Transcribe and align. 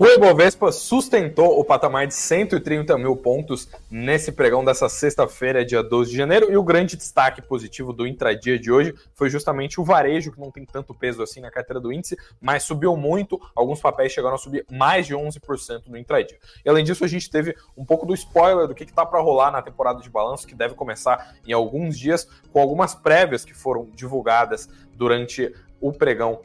O 0.00 0.06
Ibovespa 0.06 0.72
sustentou 0.72 1.60
o 1.60 1.62
patamar 1.62 2.06
de 2.06 2.14
130 2.14 2.96
mil 2.96 3.14
pontos 3.14 3.68
nesse 3.90 4.32
pregão 4.32 4.64
dessa 4.64 4.88
sexta-feira, 4.88 5.62
dia 5.62 5.82
12 5.82 6.10
de 6.10 6.16
janeiro, 6.16 6.50
e 6.50 6.56
o 6.56 6.62
grande 6.62 6.96
destaque 6.96 7.42
positivo 7.42 7.92
do 7.92 8.06
intradia 8.06 8.58
de 8.58 8.72
hoje 8.72 8.94
foi 9.12 9.28
justamente 9.28 9.78
o 9.78 9.84
varejo, 9.84 10.32
que 10.32 10.40
não 10.40 10.50
tem 10.50 10.64
tanto 10.64 10.94
peso 10.94 11.22
assim 11.22 11.42
na 11.42 11.50
carteira 11.50 11.78
do 11.78 11.92
índice, 11.92 12.16
mas 12.40 12.62
subiu 12.62 12.96
muito, 12.96 13.38
alguns 13.54 13.78
papéis 13.78 14.10
chegaram 14.10 14.36
a 14.36 14.38
subir 14.38 14.64
mais 14.70 15.06
de 15.06 15.14
11% 15.14 15.82
no 15.88 15.98
intradia. 15.98 16.38
E 16.64 16.70
além 16.70 16.82
disso, 16.82 17.04
a 17.04 17.06
gente 17.06 17.28
teve 17.28 17.54
um 17.76 17.84
pouco 17.84 18.06
do 18.06 18.14
spoiler 18.14 18.66
do 18.66 18.74
que 18.74 18.84
está 18.84 19.04
para 19.04 19.20
rolar 19.20 19.50
na 19.50 19.60
temporada 19.60 20.00
de 20.00 20.08
balanço, 20.08 20.46
que 20.46 20.54
deve 20.54 20.72
começar 20.72 21.34
em 21.46 21.52
alguns 21.52 21.98
dias, 21.98 22.26
com 22.50 22.58
algumas 22.58 22.94
prévias 22.94 23.44
que 23.44 23.52
foram 23.52 23.86
divulgadas 23.94 24.66
durante 24.96 25.54
o 25.78 25.92
pregão 25.92 26.40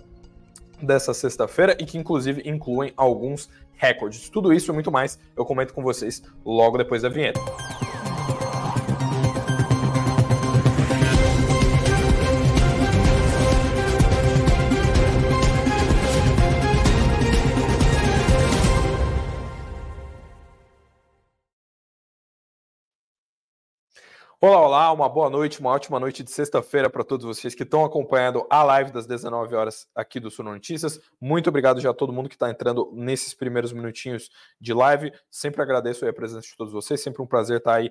dessa 0.81 1.13
sexta-feira 1.13 1.75
e 1.79 1.85
que 1.85 1.97
inclusive 1.97 2.41
incluem 2.45 2.93
alguns 2.95 3.49
recordes. 3.75 4.29
Tudo 4.29 4.53
isso 4.53 4.71
e 4.71 4.73
muito 4.73 4.91
mais 4.91 5.20
eu 5.35 5.45
comento 5.45 5.73
com 5.73 5.83
vocês 5.83 6.23
logo 6.45 6.77
depois 6.77 7.02
da 7.02 7.09
vinheta. 7.09 7.39
Olá, 24.41 24.59
olá, 24.59 24.91
uma 24.91 25.07
boa 25.07 25.30
noite, 25.30 25.62
uma 25.62 25.70
ótima 25.70 25.98
noite 25.98 26.21
de 26.21 26.30
sexta-feira 26.30 26.89
para 26.89 27.05
todos 27.05 27.25
vocês 27.25 27.55
que 27.55 27.63
estão 27.63 27.85
acompanhando 27.85 28.45
a 28.49 28.63
live 28.63 28.91
das 28.91 29.08
19 29.08 29.55
horas 29.55 29.88
aqui 29.95 30.20
do 30.20 30.30
Suno 30.30 30.52
Notícias. 30.52 30.99
Muito 31.21 31.48
obrigado 31.48 31.80
já 31.80 31.91
a 31.91 31.94
todo 31.94 32.11
mundo 32.11 32.28
que 32.28 32.36
está 32.36 32.50
entrando 32.50 32.91
nesses 32.94 33.33
primeiros 33.33 33.72
minutinhos 33.72 34.30
de 34.59 34.73
live. 34.73 35.13
Sempre 35.31 35.61
agradeço 35.61 36.06
a 36.06 36.11
presença 36.11 36.47
de 36.47 36.56
todos 36.58 36.73
vocês, 36.73 37.02
sempre 37.02 37.22
um 37.22 37.25
prazer 37.25 37.59
estar 37.59 37.75
aí 37.75 37.89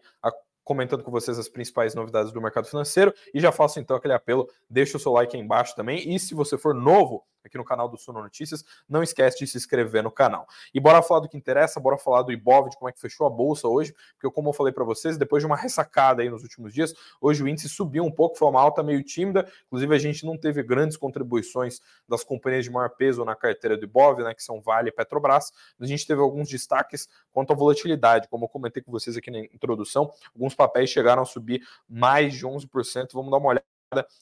comentando 0.63 1.03
com 1.03 1.11
vocês 1.11 1.39
as 1.39 1.49
principais 1.49 1.95
novidades 1.95 2.31
do 2.31 2.43
mercado 2.43 2.67
financeiro 2.67 3.15
e 3.33 3.41
já 3.41 3.51
faço 3.51 3.81
então 3.81 3.97
aquele 3.97 4.15
apelo, 4.15 4.47
deixa 4.69 4.99
o 4.99 5.01
seu 5.01 5.13
like 5.13 5.35
aí 5.35 5.43
embaixo 5.43 5.75
também 5.75 6.15
e 6.15 6.19
se 6.19 6.35
você 6.35 6.59
for 6.59 6.75
novo 6.75 7.25
aqui 7.45 7.59
no 7.59 7.65
canal 7.65 7.89
do 7.89 7.97
Suno 7.97 8.23
Notícias. 8.23 8.65
Não 8.89 9.03
esquece 9.03 9.39
de 9.39 9.47
se 9.47 9.57
inscrever 9.57 10.03
no 10.03 10.11
canal. 10.11 10.47
E 10.73 10.81
bora 10.81 11.03
falar 11.03 11.21
do 11.21 11.29
que 11.29 11.37
interessa, 11.37 11.79
bora 11.79 11.99
falar 11.99 12.23
do 12.23 12.33
Ibov, 12.33 12.71
de 12.71 12.77
como 12.77 12.89
é 12.89 12.93
que 12.93 13.01
fechou 13.01 13.27
a 13.27 13.31
bolsa 13.31 13.69
hoje, 13.69 13.95
porque 14.15 14.35
como 14.35 14.49
eu 14.49 14.53
falei 14.53 14.73
para 14.73 14.85
vocês, 14.85 15.17
depois 15.17 15.43
de 15.43 15.47
uma 15.47 15.57
ressacada 15.57 16.23
aí 16.23 16.31
nos 16.31 16.43
últimos 16.43 16.73
dias, 16.73 16.95
hoje 17.21 17.43
o 17.43 17.49
índice 17.49 17.69
subiu 17.69 18.05
um 18.05 18.11
pouco, 18.11 18.37
foi 18.37 18.49
uma 18.49 18.61
alta 18.61 18.83
meio 18.83 19.03
tímida, 19.03 19.47
inclusive 19.67 19.95
a 19.95 19.99
gente 19.99 20.25
não 20.25 20.37
teve 20.37 20.63
grandes 20.63 20.97
contribuições 20.97 21.81
das 22.09 22.25
companhias 22.25 22.65
de 22.65 22.71
maior 22.71 22.91
peso 22.91 23.25
na 23.25 23.35
carteira 23.35 23.77
do 23.77 23.85
Ibov, 23.85 24.23
né, 24.23 24.35
que 24.35 24.43
são 24.43 24.61
Vale 24.61 24.89
e 24.89 24.93
Petrobras, 24.93 25.53
a 25.81 25.87
gente 25.87 26.07
teve 26.07 26.21
alguns 26.21 26.49
destaques 26.49 27.09
quanto 27.33 27.53
à 27.53 27.57
volatilidade, 27.57 28.29
como 28.29 28.45
eu 28.45 28.49
comentei 28.49 28.83
com 28.83 28.91
vocês 28.91 29.17
aqui 29.17 29.31
na 29.31 29.41
introdução, 29.41 30.11
alguns 30.35 30.55
papéis 30.55 30.91
chegaram 30.91 31.23
a 31.23 31.27
subir 31.27 31.63
mais 31.89 32.35
de 32.35 32.47
11%, 32.47 33.09
vamos 33.13 33.31
dar 33.31 33.39
uma 33.39 33.49
olhada 33.49 33.74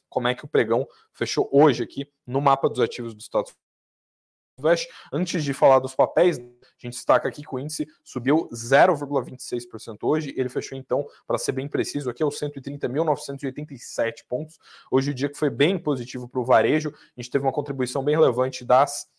como 0.09 0.29
é 0.29 0.35
que 0.35 0.45
o 0.45 0.49
pregão 0.49 0.87
fechou 1.13 1.49
hoje 1.53 1.83
aqui 1.83 2.11
no 2.27 2.41
mapa 2.41 2.69
dos 2.69 2.81
ativos 2.81 3.15
do 3.15 3.21
Estados 3.21 3.51
Unidos. 3.51 3.63
Antes 5.13 5.43
de 5.43 5.55
falar 5.55 5.79
dos 5.79 5.95
papéis, 5.95 6.39
a 6.39 6.43
gente 6.79 6.95
destaca 6.95 7.29
aqui 7.29 7.43
que 7.43 7.55
o 7.55 7.59
índice 7.59 7.87
subiu 8.05 8.49
0,26% 8.53 9.99
hoje. 10.03 10.35
Ele 10.37 10.49
fechou, 10.49 10.77
então, 10.77 11.07
para 11.27 11.39
ser 11.39 11.53
bem 11.53 11.69
preciso, 11.69 12.11
aqui 12.11 12.23
aos 12.23 12.39
130.987 12.39 14.25
pontos. 14.29 14.59
Hoje 14.91 15.11
o 15.11 15.15
dia 15.15 15.29
que 15.29 15.39
foi 15.39 15.51
bem 15.51 15.79
positivo 15.79 16.29
para 16.29 16.41
o 16.41 16.45
varejo. 16.45 16.93
A 17.17 17.21
gente 17.21 17.31
teve 17.31 17.45
uma 17.45 17.53
contribuição 17.53 18.05
bem 18.05 18.15
relevante 18.15 18.65
das 18.65 19.11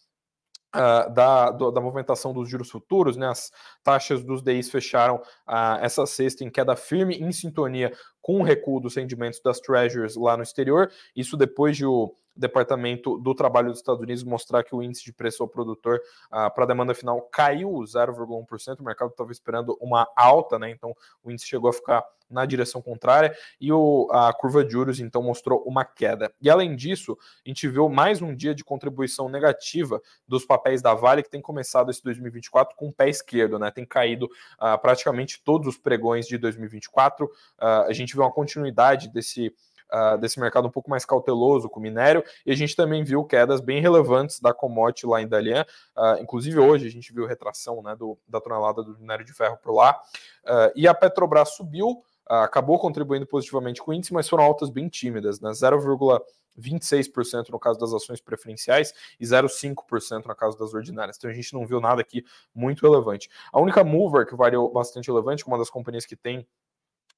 Uh, 0.76 1.08
da, 1.14 1.52
do, 1.52 1.70
da 1.70 1.80
movimentação 1.80 2.34
dos 2.34 2.50
juros 2.50 2.68
futuros, 2.68 3.16
né? 3.16 3.28
As 3.28 3.52
taxas 3.84 4.24
dos 4.24 4.42
DIs 4.42 4.72
fecharam 4.72 5.18
uh, 5.47 5.78
essa 5.80 6.03
sexta 6.08 6.44
em 6.44 6.50
queda 6.50 6.75
firme, 6.75 7.16
em 7.16 7.31
sintonia 7.31 7.96
com 8.23 8.39
o 8.39 8.44
recuo 8.44 8.79
dos 8.79 8.95
rendimentos 8.95 9.39
das 9.41 9.59
treasuries 9.59 10.16
lá 10.16 10.35
no 10.35 10.41
exterior. 10.41 10.89
Isso 11.16 11.38
depois 11.38 11.78
de 11.78 11.85
o 11.85 12.16
Departamento 12.35 13.19
do 13.19 13.35
Trabalho 13.35 13.69
dos 13.69 13.78
Estados 13.78 14.01
Unidos 14.01 14.23
mostrar 14.23 14.63
que 14.63 14.73
o 14.73 14.81
índice 14.81 15.03
de 15.03 15.13
preço 15.13 15.44
ao 15.44 15.47
produtor 15.47 16.01
uh, 16.31 16.51
para 16.51 16.63
a 16.63 16.67
demanda 16.67 16.95
final 16.95 17.22
caiu 17.22 17.69
0,1%. 17.69 18.79
O 18.79 18.84
mercado 18.84 19.11
estava 19.11 19.31
esperando 19.31 19.78
uma 19.79 20.07
alta, 20.16 20.57
né? 20.57 20.72
Então 20.72 20.95
o 21.23 21.29
índice 21.29 21.47
chegou 21.47 21.69
a 21.69 21.73
ficar 21.73 22.03
na 22.34 22.45
direção 22.45 22.81
contrária 22.81 23.35
e 23.61 23.72
o, 23.72 24.09
a 24.11 24.34
curva 24.34 24.66
de 24.66 24.72
juros 24.72 25.00
então 25.00 25.22
mostrou 25.22 25.63
uma 25.66 25.85
queda. 25.85 26.34
E 26.41 26.50
além 26.50 26.75
disso, 26.75 27.17
a 27.45 27.50
gente 27.50 27.67
viu 27.67 27.88
mais 27.88 28.22
um 28.22 28.35
dia 28.35 28.55
de 28.55 28.63
contribuição 28.63 29.29
negativa 29.29 30.01
dos 30.28 30.44
papéis 30.45 30.81
da 30.81 30.94
Vale 30.94 31.22
que 31.22 31.29
tem 31.29 31.41
começado 31.41 31.91
esse 31.91 32.03
2024 32.03 32.75
com 32.75 32.88
o 32.88 32.94
pé 32.94 33.09
esquerdo, 33.09 33.59
né? 33.59 33.69
Tem 33.69 33.85
caído 33.85 34.25
uh, 34.25 34.78
praticamente 34.81 35.41
todos 35.44 35.67
os 35.67 35.78
pregões 35.78 36.28
de 36.28 36.38
2024. 36.38 37.25
Uh, 37.25 37.29
ah, 37.59 37.85
a 37.88 37.94
gente 37.94 38.12
viu 38.13 38.24
uma 38.24 38.31
continuidade 38.31 39.09
desse 39.09 39.53
uh, 39.94 40.18
desse 40.18 40.40
mercado 40.40 40.68
um 40.68 40.72
pouco 40.72 40.90
mais 40.90 41.06
cauteloso 41.06 41.69
com 41.69 41.79
o 41.79 41.84
minério, 41.84 42.24
e 42.46 42.51
a 42.51 42.56
gente 42.56 42.75
também 42.75 43.03
viu 43.03 43.24
quedas 43.24 43.62
bem 43.62 43.79
relevantes 43.79 44.40
da 44.40 44.53
commodity 44.53 45.06
lá 45.06 45.22
em 45.22 45.28
Dalian, 45.28 45.66
uh, 45.96 46.22
inclusive 46.22 46.59
hoje 46.59 46.88
a 46.88 46.91
gente 46.91 47.13
viu 47.13 47.25
retração 47.25 47.81
né, 47.84 47.96
do, 47.96 48.18
da 48.28 48.41
tonelada 48.41 48.84
do 48.84 48.97
minério 48.97 49.23
de 49.23 49.34
ferro 49.34 49.57
por 49.57 49.73
lá, 49.73 50.00
uh, 50.46 50.72
e 50.75 50.88
a 50.88 50.94
Petrobras 50.94 51.56
subiu, 51.56 52.03
acabou 52.25 52.79
contribuindo 52.79 53.28
positivamente 53.28 53.81
com 53.81 53.91
o 53.91 53.94
índice, 53.94 54.13
mas 54.13 54.29
foram 54.29 54.46
altas 54.46 54.69
bem 54.69 54.88
tímidas, 54.88 55.41
né, 55.41 55.52
0,26% 55.52 57.50
no 57.50 57.59
caso 57.59 57.78
das 57.78 57.94
ações 57.94 58.22
preferenciais 58.22 58.94
e 59.19 59.25
0,5% 59.25 60.25
no 60.25 60.35
caso 60.35 60.57
das 60.57 60.73
ordinárias. 60.73 61.18
Então 61.18 61.29
a 61.29 61.34
gente 61.34 61.53
não 61.53 61.68
viu 61.68 61.81
nada 61.81 62.00
aqui 62.00 62.23
muito 62.56 62.81
relevante. 62.81 63.29
A 63.52 63.59
única 63.59 63.84
mover 63.84 64.25
que 64.25 64.38
variou 64.38 64.72
bastante 64.72 65.07
relevante, 65.07 65.46
uma 65.46 65.57
das 65.57 65.69
companhias 65.69 66.06
que 66.06 66.16
tem 66.16 66.47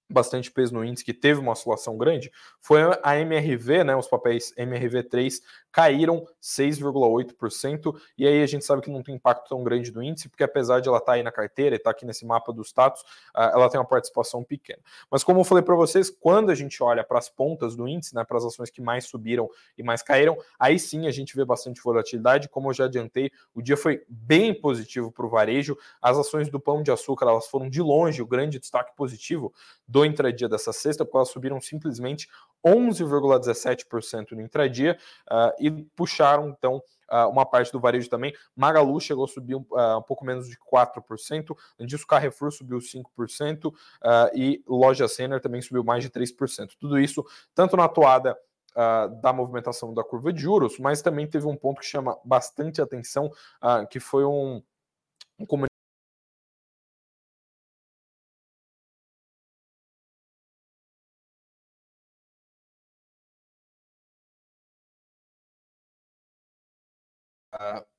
bastante 0.09 0.51
peso 0.51 0.73
no 0.73 0.83
índice, 0.83 1.03
que 1.03 1.13
teve 1.13 1.39
uma 1.39 1.51
oscilação 1.53 1.97
grande, 1.97 2.31
foi 2.61 2.81
a 3.03 3.19
MRV, 3.19 3.83
né, 3.83 3.95
os 3.95 4.07
papéis 4.07 4.53
MRV3 4.57 5.41
caíram 5.75 6.25
6,8%, 6.41 7.94
e 8.18 8.25
aí 8.25 8.41
a 8.41 8.46
gente 8.46 8.63
sabe 8.63 8.81
que 8.81 8.90
não 8.90 9.03
tem 9.03 9.16
impacto 9.16 9.50
tão 9.50 9.62
grande 9.62 9.91
no 9.91 10.02
índice, 10.02 10.30
porque 10.30 10.41
apesar 10.41 10.80
de 10.80 10.88
ela 10.88 11.00
estar 11.00 11.12
tá 11.12 11.16
aí 11.18 11.22
na 11.22 11.34
carteira 11.34 11.75
e 11.75 11.78
estar 11.78 11.91
tá 11.91 11.97
aqui 11.97 12.06
nesse 12.06 12.25
mapa 12.25 12.53
dos 12.53 12.68
status, 12.68 13.03
ela 13.36 13.69
tem 13.69 13.78
uma 13.78 13.85
participação 13.85 14.41
pequena. 14.41 14.80
Mas 15.12 15.22
como 15.22 15.41
eu 15.41 15.44
falei 15.44 15.62
para 15.62 15.75
vocês, 15.75 16.09
quando 16.09 16.50
a 16.50 16.56
gente 16.56 16.81
olha 16.81 17.03
para 17.03 17.19
as 17.19 17.28
pontas 17.28 17.75
do 17.75 17.90
índice, 17.90 18.16
né, 18.16 18.24
para 18.24 18.38
as 18.38 18.46
ações 18.46 18.69
que 18.69 18.81
mais 18.81 19.03
subiram 19.03 19.50
e 19.78 19.84
mais 19.84 20.02
caíram, 20.02 20.38
aí 20.58 20.80
sim 20.80 21.08
a 21.08 21.12
gente 21.12 21.35
vê 21.35 21.44
bastante 21.44 21.81
volatilidade, 21.84 22.47
como 22.47 22.69
eu 22.69 22.74
já 22.74 22.85
adiantei, 22.85 23.30
o 23.53 23.62
dia 23.62 23.75
foi 23.75 24.02
bem 24.08 24.53
positivo 24.53 25.12
para 25.12 25.25
o 25.25 25.30
varejo, 25.30 25.78
as 26.02 26.18
ações 26.18 26.47
do 26.47 26.58
pão 26.58 26.81
de 26.81 26.90
açúcar, 26.90 27.28
elas 27.28 27.47
foram 27.47 27.69
de 27.69 27.81
longe 27.81 28.22
o 28.22 28.25
grande 28.25 28.59
destaque 28.59 28.96
positivo 28.96 29.53
do 29.85 30.06
intradia 30.06 30.47
dessa 30.47 30.72
sexta, 30.72 31.03
porque 31.03 31.18
elas 31.18 31.30
subiram 31.30 31.59
simplesmente 31.59 32.30
11,17% 32.66 34.31
no 34.31 34.42
intradia 34.42 34.98
uh, 35.31 35.52
e 35.59 35.70
puxaram 35.96 36.50
então 36.50 36.81
uh, 37.12 37.30
uma 37.30 37.46
parte 37.46 37.72
do 37.72 37.80
varejo 37.80 38.09
também. 38.09 38.34
Magalu 38.56 39.00
chegou 39.00 39.26
a 39.26 39.28
subir 39.28 39.56
um, 39.56 39.66
uh, 39.72 39.98
um 39.98 40.02
pouco 40.02 40.26
menos 40.26 40.48
de 40.48 40.58
4%, 40.58 41.56
além 41.78 41.88
disso, 41.88 42.08
Carrefour 42.08 42.52
subiu 42.52 42.80
5% 42.80 43.74
e 44.34 44.64
Loja 44.68 45.08
Center 45.08 45.40
também 45.40 45.62
subiu 45.62 45.84
mais 45.84 46.03
de 46.03 46.09
3%. 46.09 46.72
Tudo 46.80 47.00
isso 47.00 47.24
tanto 47.53 47.78
na 47.78 47.86
atuada 47.86 48.38
Uh, 48.78 49.08
da 49.22 49.32
movimentação 49.32 49.94
da 49.94 50.03
curva 50.03 50.34
de 50.34 50.42
juros, 50.42 50.78
mas 50.80 51.02
também 51.02 51.26
teve 51.26 51.47
um 51.47 51.56
ponto 51.56 51.80
que 51.80 51.86
chama 51.86 52.20
bastante 52.26 52.82
atenção, 52.82 53.32
uh, 53.64 53.88
que 53.90 54.02
foi 54.02 54.26
um, 54.26 54.62
um 55.40 55.46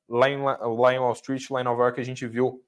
lá, 0.08 0.28
em, 0.28 0.42
lá 0.42 0.94
em 0.94 0.98
Wall 0.98 1.12
Street, 1.12 1.50
lá 1.50 1.60
em 1.60 1.64
Nova 1.64 1.82
York, 1.82 2.00
a 2.00 2.04
gente 2.04 2.26
viu 2.26 2.62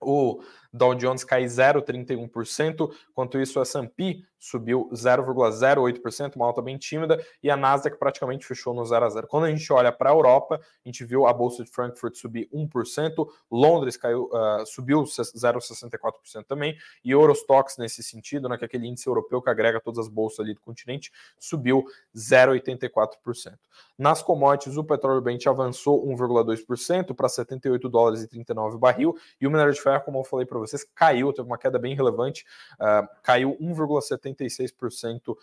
o 0.00 0.42
Dow 0.72 0.94
Jones 0.94 1.24
cai 1.24 1.44
0,31%, 1.44 2.90
enquanto 3.10 3.40
isso 3.40 3.58
o 3.58 3.62
S&P 3.62 4.22
subiu 4.40 4.88
0,08%, 4.92 6.36
uma 6.36 6.46
alta 6.46 6.62
bem 6.62 6.78
tímida, 6.78 7.22
e 7.42 7.50
a 7.50 7.56
Nasdaq 7.56 7.98
praticamente 7.98 8.46
fechou 8.46 8.72
no 8.72 8.84
0 8.84 9.04
a 9.04 9.08
0. 9.10 9.26
Quando 9.26 9.44
a 9.44 9.50
gente 9.50 9.70
olha 9.72 9.92
para 9.92 10.10
a 10.10 10.12
Europa, 10.14 10.58
a 10.58 10.88
gente 10.88 11.04
viu 11.04 11.26
a 11.26 11.32
bolsa 11.32 11.62
de 11.62 11.70
Frankfurt 11.70 12.16
subir 12.16 12.48
1%, 12.52 13.28
Londres 13.50 13.98
caiu, 13.98 14.30
uh, 14.32 14.64
subiu 14.64 15.02
0,64% 15.02 16.44
também, 16.46 16.76
e 17.04 17.10
Eurostox 17.10 17.76
nesse 17.76 18.02
sentido, 18.02 18.48
né, 18.48 18.56
que 18.56 18.64
é 18.64 18.66
aquele 18.66 18.86
índice 18.86 19.06
europeu 19.06 19.42
que 19.42 19.50
agrega 19.50 19.78
todas 19.78 20.06
as 20.06 20.08
bolsas 20.08 20.40
ali 20.40 20.54
do 20.54 20.60
continente, 20.60 21.12
subiu 21.38 21.84
0,84%. 22.16 23.58
Nas 23.98 24.22
commodities, 24.22 24.78
o 24.78 24.84
petróleo 24.84 25.20
Brent 25.20 25.46
avançou 25.46 26.06
1,2% 26.06 27.14
para 27.14 27.28
78 27.28 27.88
dólares 27.88 28.22
e 28.22 28.28
39 28.28 28.78
barril, 28.78 29.14
e 29.38 29.46
o 29.46 29.50
minério 29.50 29.74
de 29.74 29.80
ferro, 29.80 30.02
como 30.04 30.18
eu 30.18 30.24
falei 30.24 30.46
para 30.46 30.58
vocês, 30.60 30.84
caiu, 30.94 31.32
teve 31.32 31.46
uma 31.46 31.58
queda 31.58 31.78
bem 31.78 31.94
relevante, 31.94 32.44
uh, 32.74 33.08
caiu 33.22 33.56
1,76% 33.60 35.30
uh, 35.30 35.36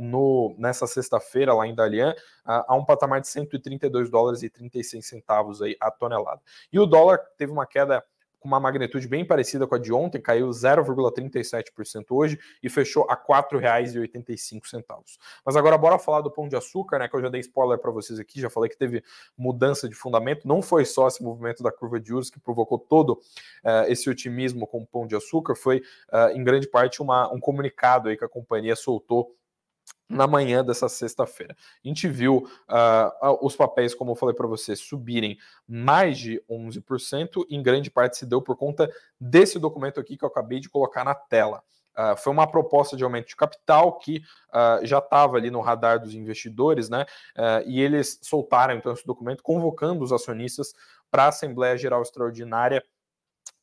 no, 0.00 0.54
nessa 0.58 0.86
sexta-feira 0.86 1.54
lá 1.54 1.66
em 1.66 1.74
Dalian, 1.74 2.12
uh, 2.46 2.64
a 2.68 2.74
um 2.74 2.84
patamar 2.84 3.20
de 3.20 3.28
132 3.28 4.10
dólares 4.10 4.42
e 4.42 4.50
36 4.50 5.06
centavos 5.06 5.62
aí 5.62 5.76
a 5.80 5.90
tonelada. 5.90 6.40
E 6.72 6.78
o 6.78 6.86
dólar 6.86 7.18
teve 7.36 7.52
uma 7.52 7.66
queda 7.66 8.04
com 8.40 8.48
uma 8.48 8.58
magnitude 8.58 9.06
bem 9.06 9.24
parecida 9.24 9.66
com 9.66 9.74
a 9.74 9.78
de 9.78 9.92
ontem, 9.92 10.20
caiu 10.20 10.48
0,37% 10.48 12.06
hoje 12.10 12.38
e 12.62 12.68
fechou 12.68 13.06
a 13.08 13.14
R$ 13.14 13.20
4,85. 13.28 15.18
Mas 15.44 15.56
agora 15.56 15.76
bora 15.76 15.98
falar 15.98 16.22
do 16.22 16.30
pão 16.30 16.48
de 16.48 16.56
açúcar, 16.56 16.98
né, 16.98 17.08
que 17.08 17.14
eu 17.14 17.20
já 17.20 17.28
dei 17.28 17.40
spoiler 17.42 17.78
para 17.78 17.90
vocês 17.90 18.18
aqui, 18.18 18.40
já 18.40 18.48
falei 18.48 18.70
que 18.70 18.78
teve 18.78 19.04
mudança 19.36 19.88
de 19.88 19.94
fundamento, 19.94 20.48
não 20.48 20.62
foi 20.62 20.84
só 20.84 21.06
esse 21.06 21.22
movimento 21.22 21.62
da 21.62 21.70
curva 21.70 22.00
de 22.00 22.08
juros 22.08 22.30
que 22.30 22.40
provocou 22.40 22.78
todo 22.78 23.12
uh, 23.12 23.84
esse 23.88 24.08
otimismo 24.08 24.66
com 24.66 24.78
o 24.78 24.86
pão 24.86 25.06
de 25.06 25.14
açúcar, 25.14 25.54
foi 25.54 25.82
uh, 26.12 26.30
em 26.34 26.42
grande 26.42 26.66
parte 26.66 27.02
uma, 27.02 27.32
um 27.32 27.38
comunicado 27.38 28.08
aí 28.08 28.16
que 28.16 28.24
a 28.24 28.28
companhia 28.28 28.74
soltou 28.74 29.36
na 30.10 30.26
manhã 30.26 30.64
dessa 30.64 30.88
sexta-feira. 30.88 31.56
A 31.84 31.88
gente 31.88 32.08
viu 32.08 32.38
uh, 32.68 33.46
os 33.46 33.54
papéis, 33.54 33.94
como 33.94 34.10
eu 34.10 34.16
falei 34.16 34.34
para 34.34 34.48
você, 34.48 34.74
subirem 34.74 35.38
mais 35.68 36.18
de 36.18 36.42
11%, 36.50 37.46
em 37.48 37.62
grande 37.62 37.90
parte 37.90 38.18
se 38.18 38.26
deu 38.26 38.42
por 38.42 38.56
conta 38.56 38.90
desse 39.20 39.56
documento 39.58 40.00
aqui 40.00 40.16
que 40.16 40.24
eu 40.24 40.28
acabei 40.28 40.58
de 40.58 40.68
colocar 40.68 41.04
na 41.04 41.14
tela. 41.14 41.62
Uh, 41.96 42.16
foi 42.16 42.32
uma 42.32 42.46
proposta 42.46 42.96
de 42.96 43.04
aumento 43.04 43.28
de 43.28 43.36
capital 43.36 43.98
que 43.98 44.18
uh, 44.48 44.84
já 44.84 44.98
estava 44.98 45.36
ali 45.36 45.50
no 45.50 45.60
radar 45.60 46.00
dos 46.00 46.14
investidores, 46.14 46.88
né? 46.88 47.06
e 47.64 47.80
eles 47.80 48.18
soltaram 48.22 48.74
então 48.74 48.92
esse 48.92 49.06
documento 49.06 49.42
convocando 49.42 50.02
os 50.02 50.12
acionistas 50.12 50.74
para 51.10 51.24
a 51.24 51.28
Assembleia 51.28 51.76
Geral 51.76 52.02
Extraordinária 52.02 52.82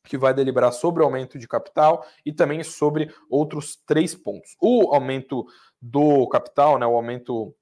que 0.04 0.16
vai 0.16 0.32
deliberar 0.32 0.72
sobre 0.72 1.02
o 1.02 1.06
aumento 1.06 1.38
de 1.38 1.46
capital 1.46 2.04
e 2.24 2.32
também 2.32 2.62
sobre 2.62 3.14
outros 3.28 3.76
três 3.76 4.14
pontos. 4.14 4.56
O 4.60 4.94
aumento 4.94 5.46
do 5.80 6.26
capital, 6.28 6.78
né, 6.78 6.86
o 6.86 6.96
aumento 6.96 7.54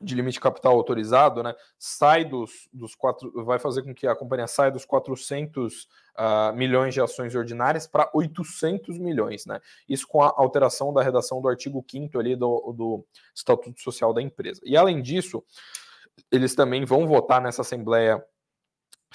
de 0.00 0.14
limite 0.14 0.34
de 0.34 0.40
capital 0.40 0.74
autorizado, 0.74 1.42
né, 1.42 1.54
sai 1.78 2.24
dos, 2.24 2.68
dos 2.72 2.94
quatro, 2.94 3.32
vai 3.44 3.58
fazer 3.58 3.82
com 3.82 3.94
que 3.94 4.06
a 4.06 4.14
companhia 4.14 4.46
saia 4.46 4.70
dos 4.70 4.84
400 4.84 5.84
uh, 5.84 5.88
ah, 6.16 6.52
milhões 6.54 6.92
de 6.92 7.00
ações 7.00 7.34
ordinárias 7.34 7.86
para 7.86 8.10
800 8.12 8.98
milhões, 8.98 9.46
né? 9.46 9.58
Isso 9.88 10.06
com 10.06 10.22
a 10.22 10.32
alteração 10.36 10.92
da 10.92 11.02
redação 11.02 11.40
do 11.40 11.48
artigo 11.48 11.84
5 11.90 12.18
ali 12.18 12.36
do, 12.36 12.74
do 12.76 13.06
Estatuto 13.34 13.80
Social 13.80 14.12
da 14.12 14.20
empresa. 14.20 14.60
E 14.64 14.76
além 14.76 15.00
disso, 15.00 15.42
eles 16.30 16.54
também 16.54 16.84
vão 16.84 17.06
votar 17.06 17.40
nessa 17.40 17.62
Assembleia 17.62 18.22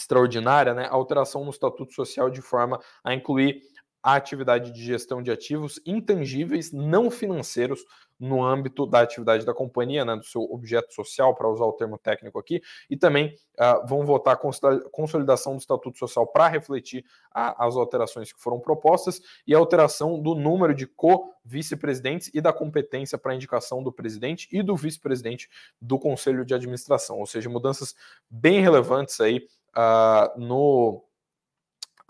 Extraordinária, 0.01 0.74
né, 0.74 0.88
alteração 0.89 1.44
no 1.44 1.51
Estatuto 1.51 1.94
Social 1.94 2.30
de 2.30 2.42
forma 2.42 2.80
a 3.03 3.13
incluir 3.13 3.62
a 4.03 4.15
atividade 4.15 4.71
de 4.71 4.83
gestão 4.83 5.21
de 5.21 5.31
ativos 5.31 5.80
intangíveis 5.86 6.71
não 6.71 7.12
financeiros 7.12 7.86
no 8.19 8.44
âmbito 8.44 8.86
da 8.86 9.01
atividade 9.01 9.44
da 9.45 9.53
companhia, 9.53 10.06
né, 10.06 10.15
do 10.15 10.24
seu 10.24 10.44
objeto 10.44 10.94
social, 10.94 11.33
para 11.33 11.50
usar 11.50 11.65
o 11.65 11.74
termo 11.74 11.98
técnico 11.98 12.38
aqui, 12.38 12.62
e 12.88 12.95
também 12.95 13.36
uh, 13.59 13.88
vão 13.88 14.06
votar 14.06 14.36
a 14.36 14.89
consolidação 14.92 15.53
do 15.53 15.59
Estatuto 15.59 15.98
Social 15.98 16.27
para 16.27 16.48
refletir 16.48 17.03
a, 17.31 17.65
as 17.65 17.75
alterações 17.75 18.31
que 18.31 18.39
foram 18.39 18.59
propostas 18.59 19.21
e 19.45 19.56
a 19.56 19.57
alteração 19.57 20.21
do 20.21 20.36
número 20.36 20.74
de 20.74 20.86
co-vice-presidentes 20.86 22.30
e 22.31 22.39
da 22.39 22.53
competência 22.53 23.18
para 23.18 23.33
indicação 23.33 23.81
do 23.81 23.92
presidente 23.92 24.48
e 24.51 24.62
do 24.62 24.75
vice-presidente 24.75 25.50
do 25.81 25.98
Conselho 25.98 26.45
de 26.45 26.53
Administração, 26.53 27.19
ou 27.19 27.25
seja, 27.25 27.50
mudanças 27.50 27.95
bem 28.30 28.62
relevantes 28.62 29.19
aí 29.19 29.48
uh, 29.76 30.40
no 30.40 31.04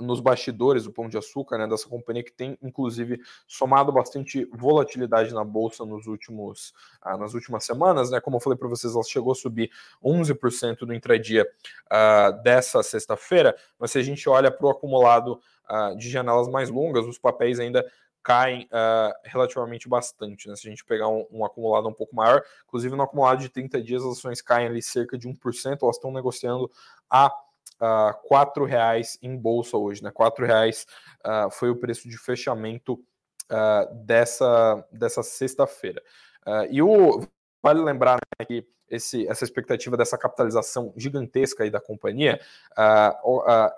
nos 0.01 0.19
bastidores 0.19 0.83
do 0.83 0.91
Pão 0.91 1.07
de 1.07 1.17
Açúcar, 1.17 1.57
né, 1.57 1.67
dessa 1.67 1.87
companhia 1.87 2.23
que 2.23 2.31
tem, 2.31 2.57
inclusive, 2.61 3.21
somado 3.47 3.91
bastante 3.91 4.45
volatilidade 4.51 5.33
na 5.33 5.43
bolsa 5.43 5.85
nos 5.85 6.07
últimos, 6.07 6.73
ah, 7.01 7.17
nas 7.17 7.33
últimas 7.33 7.63
semanas, 7.63 8.09
né? 8.09 8.19
Como 8.19 8.37
eu 8.37 8.41
falei 8.41 8.57
para 8.57 8.67
vocês, 8.67 8.93
ela 8.93 9.03
chegou 9.03 9.31
a 9.31 9.35
subir 9.35 9.69
11% 10.03 10.81
no 10.81 10.93
intradia 10.93 11.45
ah, 11.89 12.31
dessa 12.31 12.81
sexta-feira, 12.83 13.55
mas 13.79 13.91
se 13.91 13.99
a 13.99 14.03
gente 14.03 14.27
olha 14.27 14.51
para 14.51 14.65
o 14.65 14.69
acumulado 14.69 15.39
ah, 15.65 15.93
de 15.95 16.09
janelas 16.09 16.47
mais 16.47 16.69
longas, 16.69 17.05
os 17.05 17.17
papéis 17.17 17.59
ainda 17.59 17.85
caem 18.23 18.65
uh, 18.65 19.11
relativamente 19.23 19.89
bastante. 19.89 20.47
Né? 20.47 20.55
Se 20.55 20.67
a 20.67 20.69
gente 20.69 20.85
pegar 20.85 21.07
um, 21.07 21.25
um, 21.31 21.43
acumulado 21.43 21.87
um 21.87 21.93
pouco 21.93 22.15
maior, 22.15 22.43
inclusive 22.67 22.95
no 22.95 23.01
acumulado 23.01 23.39
de 23.39 23.49
30 23.49 23.81
dias, 23.81 24.03
as 24.03 24.19
ações 24.19 24.43
caem 24.43 24.67
ali 24.67 24.79
cerca 24.79 25.17
de 25.17 25.27
1%, 25.27 25.79
elas 25.81 25.95
estão 25.95 26.11
negociando 26.11 26.69
a 27.09 27.33
uh, 27.81 28.65
reais 28.65 29.17
em 29.21 29.35
bolsa 29.35 29.77
hoje, 29.77 30.03
né? 30.03 30.11
Quatro 30.11 30.45
reais 30.45 30.85
uh, 31.25 31.49
foi 31.49 31.69
o 31.69 31.75
preço 31.75 32.07
de 32.07 32.17
fechamento 32.17 32.93
uh, 32.93 33.93
dessa, 34.05 34.85
dessa 34.91 35.23
sexta-feira. 35.23 36.01
Uh, 36.45 36.67
e 36.69 36.81
o 36.81 37.21
vale 37.61 37.81
lembrar 37.81 38.19
né, 38.39 38.45
que 38.45 38.67
esse, 38.87 39.27
essa 39.27 39.43
expectativa 39.43 39.95
dessa 39.95 40.17
capitalização 40.17 40.93
gigantesca 40.97 41.63
aí 41.63 41.69
da 41.69 41.79
companhia 41.79 42.41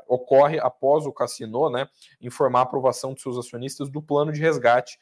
ocorre 0.08 0.58
após 0.58 1.06
o 1.06 1.12
Cassino 1.12 1.70
né, 1.70 1.88
informar 2.20 2.60
a 2.60 2.64
aprovação 2.64 3.14
de 3.14 3.22
seus 3.22 3.38
acionistas 3.38 3.92
do 3.92 4.02
plano 4.02 4.32
de 4.32 4.42
resgate, 4.42 4.98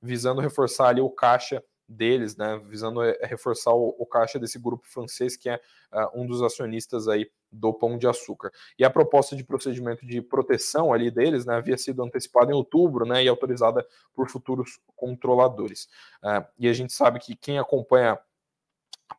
visando 0.00 0.40
reforçar 0.40 0.88
ali 0.88 1.02
o 1.02 1.10
caixa 1.10 1.62
deles, 1.90 2.36
né, 2.36 2.60
visando 2.68 3.02
eh, 3.02 3.18
reforçar 3.22 3.72
o, 3.72 3.94
o, 3.98 4.06
caixa 4.06 4.38
desse 4.38 4.58
grupo 4.58 4.86
francês 4.86 5.36
que 5.36 5.48
é 5.48 5.60
uh, 5.92 6.20
um 6.20 6.24
dos 6.24 6.40
acionistas 6.40 7.08
aí 7.08 7.28
do 7.52 7.72
Pão 7.72 7.98
de 7.98 8.06
Açúcar. 8.06 8.52
E 8.78 8.84
a 8.84 8.90
proposta 8.90 9.34
de 9.34 9.44
procedimento 9.44 10.06
de 10.06 10.20
proteção 10.22 10.92
ali 10.92 11.10
deles, 11.10 11.44
né, 11.44 11.54
havia 11.54 11.76
sido 11.76 12.02
antecipada 12.02 12.52
em 12.52 12.54
outubro, 12.54 13.04
né, 13.04 13.24
e 13.24 13.28
autorizada 13.28 13.86
por 14.14 14.28
futuros 14.28 14.80
controladores. 14.96 15.88
Uh, 16.22 16.46
e 16.58 16.68
a 16.68 16.72
gente 16.72 16.92
sabe 16.92 17.18
que 17.18 17.34
quem 17.34 17.58
acompanha 17.58 18.18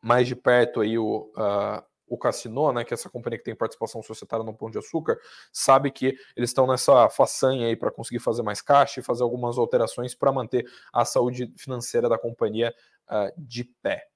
mais 0.02 0.28
de 0.28 0.36
perto 0.36 0.82
aí 0.82 0.98
o, 0.98 1.32
uh, 1.36 1.84
o 2.08 2.18
Cassino, 2.18 2.72
né, 2.74 2.84
que 2.84 2.94
é 2.94 2.96
essa 2.96 3.10
companhia 3.10 3.40
que 3.40 3.46
tem 3.46 3.56
participação 3.56 4.04
societária 4.04 4.46
no 4.46 4.54
Pão 4.54 4.70
de 4.70 4.78
Açúcar, 4.78 5.18
sabe 5.52 5.90
que 5.92 6.08
eles 6.36 6.50
estão 6.50 6.68
nessa 6.68 7.10
façanha 7.10 7.68
aí 7.68 7.76
para 7.76 7.90
conseguir 7.90 8.20
fazer 8.20 8.44
mais 8.44 8.62
caixa 8.62 9.00
e 9.00 9.04
fazer 9.04 9.24
algumas 9.24 9.58
alterações 9.58 10.14
para 10.14 10.32
manter 10.32 10.66
a 10.92 11.06
saúde 11.06 11.54
financeira 11.58 12.10
da 12.10 12.18
companhia 12.18 12.74
uh, 13.10 13.32
de 13.38 13.64
pé. 13.64 14.11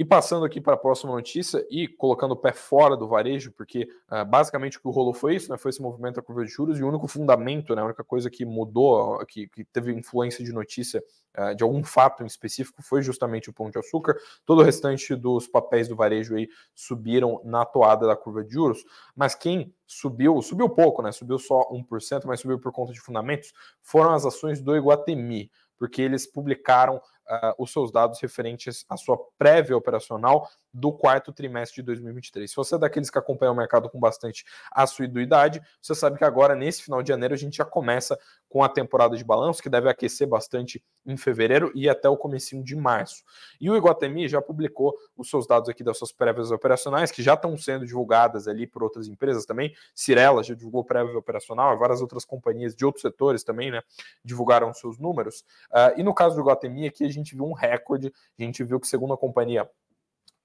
E 0.00 0.04
passando 0.04 0.46
aqui 0.46 0.62
para 0.62 0.72
a 0.72 0.78
próxima 0.78 1.12
notícia 1.12 1.62
e 1.68 1.86
colocando 1.86 2.32
o 2.32 2.36
pé 2.36 2.54
fora 2.54 2.96
do 2.96 3.06
varejo, 3.06 3.52
porque 3.52 3.86
uh, 4.10 4.24
basicamente 4.24 4.78
o 4.78 4.80
que 4.80 4.88
rolou 4.88 5.12
foi 5.12 5.34
isso, 5.34 5.52
né? 5.52 5.58
Foi 5.58 5.68
esse 5.68 5.82
movimento 5.82 6.14
da 6.14 6.22
curva 6.22 6.42
de 6.42 6.50
juros 6.50 6.78
e 6.78 6.82
o 6.82 6.88
único 6.88 7.06
fundamento, 7.06 7.74
né? 7.74 7.82
A 7.82 7.84
única 7.84 8.02
coisa 8.02 8.30
que 8.30 8.46
mudou, 8.46 9.18
que, 9.26 9.46
que 9.48 9.62
teve 9.62 9.92
influência 9.92 10.42
de 10.42 10.54
notícia 10.54 11.04
uh, 11.36 11.54
de 11.54 11.62
algum 11.62 11.84
fato 11.84 12.22
em 12.22 12.26
específico 12.26 12.82
foi 12.82 13.02
justamente 13.02 13.50
o 13.50 13.52
pão 13.52 13.68
de 13.68 13.78
açúcar. 13.78 14.16
Todo 14.46 14.60
o 14.62 14.64
restante 14.64 15.14
dos 15.14 15.46
papéis 15.46 15.86
do 15.86 15.94
varejo 15.94 16.34
aí 16.34 16.48
subiram 16.74 17.38
na 17.44 17.66
toada 17.66 18.06
da 18.06 18.16
curva 18.16 18.42
de 18.42 18.54
juros, 18.54 18.82
mas 19.14 19.34
quem 19.34 19.70
subiu, 19.86 20.40
subiu 20.40 20.70
pouco, 20.70 21.02
né? 21.02 21.12
Subiu 21.12 21.38
só 21.38 21.68
1%, 21.70 22.22
mas 22.24 22.40
subiu 22.40 22.58
por 22.58 22.72
conta 22.72 22.90
de 22.94 23.00
fundamentos, 23.02 23.52
foram 23.82 24.14
as 24.14 24.24
ações 24.24 24.62
do 24.62 24.74
Iguatemi 24.74 25.50
porque 25.80 26.02
eles 26.02 26.26
publicaram 26.26 27.00
uh, 27.30 27.54
os 27.56 27.72
seus 27.72 27.92
dados 27.92 28.20
referentes 28.20 28.84
à 28.88 28.96
sua 28.96 29.16
prévia 29.38 29.76
operacional 29.76 30.50
do 30.72 30.92
quarto 30.92 31.32
trimestre 31.32 31.76
de 31.76 31.86
2023. 31.86 32.50
Se 32.50 32.56
você 32.56 32.74
é 32.74 32.78
daqueles 32.78 33.10
que 33.10 33.18
acompanham 33.18 33.54
o 33.54 33.56
mercado 33.56 33.88
com 33.88 33.98
bastante 33.98 34.44
assiduidade, 34.72 35.60
você 35.80 35.94
sabe 35.94 36.18
que 36.18 36.24
agora, 36.24 36.54
nesse 36.54 36.82
final 36.82 37.02
de 37.02 37.08
janeiro, 37.08 37.34
a 37.34 37.38
gente 37.38 37.56
já 37.56 37.64
começa 37.64 38.18
com 38.50 38.64
a 38.64 38.68
temporada 38.68 39.16
de 39.16 39.24
balanço, 39.24 39.62
que 39.62 39.70
deve 39.70 39.88
aquecer 39.88 40.28
bastante 40.28 40.84
em 41.06 41.16
fevereiro 41.16 41.70
e 41.72 41.88
até 41.88 42.08
o 42.08 42.16
comecinho 42.16 42.64
de 42.64 42.74
março. 42.74 43.22
E 43.60 43.70
o 43.70 43.76
Iguatemi 43.76 44.28
já 44.28 44.42
publicou 44.42 44.92
os 45.16 45.30
seus 45.30 45.46
dados 45.46 45.68
aqui 45.68 45.84
das 45.84 45.96
suas 45.96 46.10
prévias 46.10 46.50
operacionais, 46.50 47.12
que 47.12 47.22
já 47.22 47.34
estão 47.34 47.56
sendo 47.56 47.86
divulgadas 47.86 48.48
ali 48.48 48.66
por 48.66 48.82
outras 48.82 49.06
empresas 49.06 49.46
também. 49.46 49.72
Cirela 49.94 50.42
já 50.42 50.52
divulgou 50.52 50.84
prévia 50.84 51.16
operacional, 51.16 51.78
várias 51.78 52.02
outras 52.02 52.24
companhias 52.24 52.74
de 52.74 52.84
outros 52.84 53.02
setores 53.02 53.44
também, 53.44 53.70
né, 53.70 53.82
divulgaram 54.24 54.74
seus 54.74 54.98
números. 54.98 55.44
Uh, 55.70 56.00
e 56.00 56.02
no 56.02 56.12
caso 56.12 56.34
do 56.34 56.42
Iguatemi, 56.42 56.88
aqui 56.88 57.04
a 57.04 57.08
gente 57.08 57.36
viu 57.36 57.44
um 57.44 57.52
recorde, 57.52 58.12
a 58.36 58.42
gente 58.42 58.64
viu 58.64 58.80
que, 58.80 58.88
segundo 58.88 59.14
a 59.14 59.16
companhia, 59.16 59.70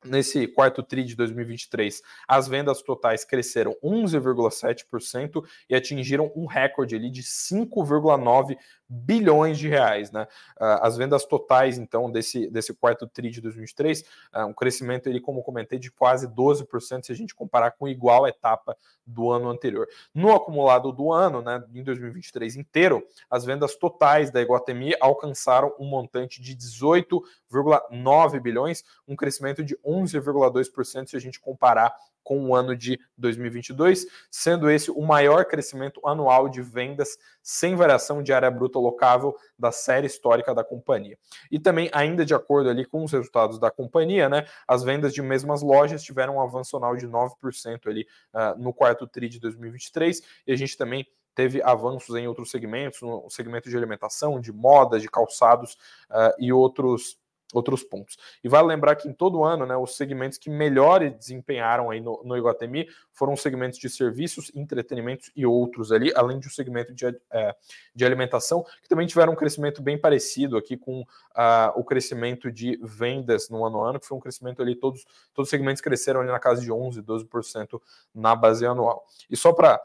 nesse 0.06 0.48
quarto 0.48 0.84
TRI 0.84 1.04
de 1.04 1.16
2023, 1.16 2.02
as 2.28 2.48
vendas 2.48 2.82
totais 2.82 3.26
cresceram 3.26 3.76
11,7% 3.84 5.44
e 5.70 5.76
atingiram 5.76 6.32
um 6.36 6.46
recorde 6.46 6.96
ali 6.96 7.10
de 7.10 7.24
5,9 7.24 8.58
bilhões 8.88 9.58
de 9.58 9.68
reais, 9.68 10.12
né? 10.12 10.28
Ah, 10.60 10.88
as 10.88 10.98
vendas 10.98 11.26
totais, 11.26 11.78
então, 11.78 12.12
desse, 12.12 12.50
desse 12.50 12.74
quarto 12.74 13.08
TRI 13.08 13.32
de 13.32 13.42
2023, 13.42 14.04
ah, 14.32 14.46
um 14.46 14.54
crescimento, 14.54 15.08
ele, 15.08 15.20
como 15.20 15.44
comentei, 15.44 15.80
de 15.80 15.92
quase 15.92 16.28
12% 16.28 17.06
se 17.06 17.12
a 17.12 17.16
gente 17.16 17.34
comparar 17.34 17.72
com 17.72 17.88
igual 17.88 18.28
etapa 18.28 18.78
do 19.06 19.32
ano 19.32 19.50
anterior. 19.50 19.88
No 20.14 20.34
acumulado 20.34 20.92
do 20.92 21.12
ano, 21.12 21.42
né, 21.42 21.64
em 21.74 21.84
2023 21.84 22.56
inteiro, 22.56 23.06
as 23.30 23.46
vendas 23.46 23.76
totais 23.76 24.32
da 24.32 24.42
Iguatemi 24.42 24.94
alcançaram 25.00 25.74
um 25.80 25.86
montante 25.86 26.42
de 26.42 26.56
18,9 26.56 28.40
bilhões, 28.40 28.84
um 29.08 29.16
crescimento 29.16 29.64
de 29.64 29.76
11,2% 29.78 31.08
se 31.08 31.16
a 31.16 31.20
gente 31.20 31.40
comparar 31.40 31.96
com 32.26 32.50
o 32.50 32.56
ano 32.56 32.76
de 32.76 33.00
2022, 33.18 34.06
sendo 34.32 34.70
esse 34.70 34.90
o 34.90 35.02
maior 35.02 35.46
crescimento 35.46 36.06
anual 36.06 36.50
de 36.50 36.62
vendas 36.62 37.18
sem 37.42 37.76
variação 37.76 38.24
de 38.24 38.34
área 38.34 38.50
bruta 38.50 38.80
locável 38.80 39.38
da 39.58 39.72
série 39.72 40.08
histórica 40.08 40.54
da 40.54 40.64
companhia. 40.64 41.18
E 41.52 41.60
também, 41.60 41.90
ainda 41.94 42.26
de 42.26 42.34
acordo 42.34 42.70
ali 42.70 42.84
com 42.84 43.04
os 43.04 43.12
resultados 43.12 43.60
da 43.60 43.70
companhia, 43.70 44.28
né, 44.28 44.46
as 44.68 44.84
vendas 44.84 45.14
de 45.14 45.22
mesmas 45.22 45.62
lojas 45.62 46.04
tiveram 46.04 46.38
um 46.38 46.42
avanço 46.42 46.76
anual 46.76 46.98
de 46.98 47.08
9% 47.08 47.88
ali 47.88 48.08
uh, 48.34 48.60
no 48.60 48.74
quarto 48.74 49.08
TRI 49.08 49.30
de 49.30 49.40
2023, 49.40 50.22
e 50.48 50.52
a 50.52 50.56
gente 50.56 50.76
também 50.76 51.06
teve 51.36 51.62
avanços 51.62 52.16
em 52.16 52.28
outros 52.28 52.50
segmentos, 52.50 53.02
no 53.02 53.30
segmento 53.30 53.70
de 53.70 53.78
alimentação, 53.78 54.40
de 54.40 54.52
moda, 54.52 55.00
de 55.00 55.08
calçados 55.08 55.74
uh, 56.10 56.34
e 56.40 56.52
outros 56.52 57.20
outros 57.54 57.84
pontos. 57.84 58.18
E 58.44 58.50
vale 58.50 58.68
lembrar 58.68 58.96
que 58.96 59.08
em 59.08 59.14
todo 59.14 59.44
ano, 59.44 59.66
né, 59.66 59.76
os 59.78 59.96
segmentos 59.96 60.38
que 60.38 60.50
melhor 60.50 61.10
desempenharam 61.10 61.90
aí 61.90 62.02
no, 62.02 62.22
no 62.24 62.36
Iguatemi 62.36 62.88
foram 63.12 63.34
os 63.34 63.42
segmentos 63.42 63.80
de 63.80 63.90
serviços, 63.90 64.52
entretenimentos 64.56 65.32
e 65.36 65.46
outros 65.46 65.92
ali, 65.92 66.12
além 66.16 66.40
de 66.40 66.48
um 66.48 66.52
segmento 66.52 66.94
de, 66.94 67.06
é, 67.32 67.56
de 67.94 68.06
alimentação, 68.06 68.64
que 68.82 68.90
também 68.90 69.08
tiveram 69.08 69.34
um 69.34 69.36
crescimento 69.36 69.82
bem 69.82 69.98
parecido 69.98 70.58
aqui 70.58 70.76
com 70.76 71.02
uh, 71.02 71.72
o 71.76 71.84
crescimento 71.84 72.52
de 72.52 72.80
vendas 72.82 73.50
no 73.50 73.66
ano 73.66 73.84
a 73.84 73.90
ano, 73.90 74.00
que 74.00 74.08
foi 74.08 74.18
um 74.18 74.22
crescimento 74.22 74.62
ali, 74.62 74.76
todos, 74.76 75.06
todos 75.34 75.48
os 75.48 75.50
segmentos 75.50 75.82
cresceram 75.82 76.22
ali 76.22 76.30
na 76.30 76.40
casa 76.40 76.62
de 76.62 76.72
11, 76.72 77.02
12% 77.02 77.82
na 78.14 78.36
base 78.36 78.66
anual. 78.66 79.06
E 79.30 79.38
só 79.38 79.54
para 79.54 79.82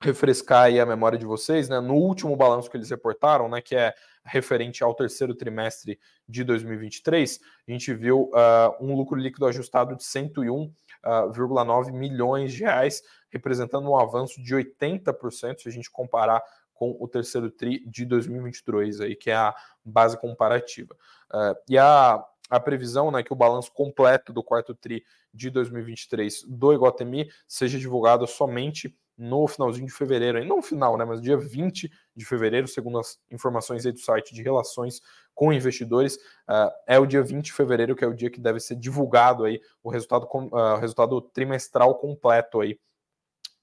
refrescar 0.00 0.64
aí 0.64 0.80
a 0.80 0.86
memória 0.86 1.16
de 1.16 1.24
vocês, 1.24 1.68
né? 1.68 1.80
No 1.80 1.94
último 1.94 2.34
balanço 2.34 2.68
que 2.68 2.76
eles 2.76 2.90
reportaram, 2.90 3.48
né, 3.48 3.60
que 3.60 3.76
é 3.76 3.94
referente 4.24 4.82
ao 4.82 4.94
terceiro 4.94 5.34
trimestre 5.34 5.98
de 6.28 6.44
2023, 6.44 7.40
a 7.68 7.70
gente 7.70 7.92
viu 7.94 8.30
uh, 8.30 8.76
um 8.80 8.94
lucro 8.94 9.18
líquido 9.18 9.46
ajustado 9.46 9.96
de 9.96 10.02
101,9 10.04 11.88
uh, 11.88 11.92
milhões 11.92 12.52
de 12.52 12.60
reais, 12.60 13.02
representando 13.30 13.90
um 13.90 13.98
avanço 13.98 14.42
de 14.42 14.54
80% 14.54 15.60
se 15.60 15.68
a 15.68 15.72
gente 15.72 15.90
comparar 15.90 16.42
com 16.72 16.96
o 16.98 17.06
terceiro 17.06 17.50
tri 17.50 17.84
de 17.86 18.04
2022 18.04 19.00
aí, 19.00 19.14
que 19.14 19.30
é 19.30 19.36
a 19.36 19.54
base 19.84 20.18
comparativa. 20.18 20.94
Uh, 21.32 21.54
e 21.68 21.78
a 21.78 22.24
a 22.52 22.60
previsão 22.60 23.10
né, 23.10 23.22
que 23.22 23.32
o 23.32 23.36
balanço 23.36 23.72
completo 23.72 24.30
do 24.30 24.42
quarto 24.42 24.74
TRI 24.74 25.02
de 25.32 25.48
2023 25.48 26.44
do 26.46 26.74
Iguatemi 26.74 27.30
seja 27.48 27.78
divulgado 27.78 28.26
somente 28.26 28.94
no 29.22 29.46
finalzinho 29.46 29.86
de 29.86 29.92
fevereiro, 29.92 30.44
não 30.44 30.56
no 30.56 30.62
final, 30.62 30.98
né, 30.98 31.04
mas 31.04 31.20
dia 31.20 31.36
20 31.36 31.90
de 32.14 32.24
fevereiro, 32.24 32.66
segundo 32.66 32.98
as 32.98 33.20
informações 33.30 33.86
aí 33.86 33.92
do 33.92 34.00
site 34.00 34.34
de 34.34 34.42
relações 34.42 35.00
com 35.32 35.52
investidores, 35.52 36.16
uh, 36.48 36.70
é 36.88 36.98
o 36.98 37.06
dia 37.06 37.22
20 37.22 37.44
de 37.44 37.52
fevereiro 37.52 37.94
que 37.94 38.04
é 38.04 38.06
o 38.08 38.14
dia 38.14 38.28
que 38.28 38.40
deve 38.40 38.58
ser 38.58 38.74
divulgado 38.74 39.44
aí 39.44 39.60
o 39.80 39.90
resultado, 39.90 40.26
uh, 40.26 40.76
resultado 40.76 41.20
trimestral 41.20 41.94
completo 41.94 42.60
aí 42.60 42.78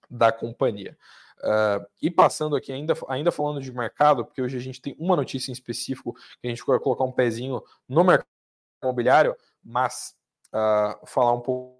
da 0.10 0.32
companhia. 0.32 0.98
Uh, 1.40 1.86
e 2.02 2.10
passando 2.10 2.56
aqui, 2.56 2.72
ainda, 2.72 2.94
ainda 3.10 3.32
falando 3.32 3.62
de 3.62 3.72
mercado, 3.72 4.26
porque 4.26 4.42
hoje 4.42 4.58
a 4.58 4.62
gente 4.62 4.82
tem 4.82 4.96
uma 4.98 5.16
notícia 5.16 5.52
em 5.52 5.54
específico 5.54 6.14
que 6.42 6.48
a 6.48 6.50
gente 6.50 6.64
vai 6.66 6.80
colocar 6.80 7.04
um 7.04 7.12
pezinho 7.12 7.62
no 7.88 8.04
mercado 8.04 8.28
imobiliário, 8.82 9.36
mas 9.64 10.16
falar 11.06 11.34
um 11.34 11.42
pouco 11.42 11.79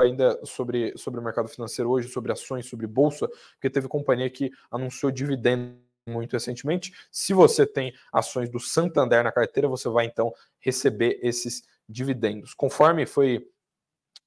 ainda 0.00 0.38
sobre, 0.44 0.96
sobre 0.96 1.20
o 1.20 1.22
mercado 1.22 1.48
financeiro 1.48 1.90
hoje, 1.90 2.08
sobre 2.08 2.32
ações, 2.32 2.66
sobre 2.66 2.86
bolsa, 2.86 3.28
porque 3.54 3.70
teve 3.70 3.88
companhia 3.88 4.30
que 4.30 4.50
anunciou 4.70 5.10
dividendo 5.10 5.76
muito 6.08 6.32
recentemente. 6.32 6.92
Se 7.10 7.34
você 7.34 7.66
tem 7.66 7.92
ações 8.12 8.48
do 8.48 8.58
Santander 8.58 9.22
na 9.22 9.32
carteira, 9.32 9.68
você 9.68 9.88
vai 9.88 10.06
então 10.06 10.32
receber 10.58 11.18
esses 11.22 11.62
dividendos. 11.88 12.54
Conforme 12.54 13.06
foi 13.06 13.46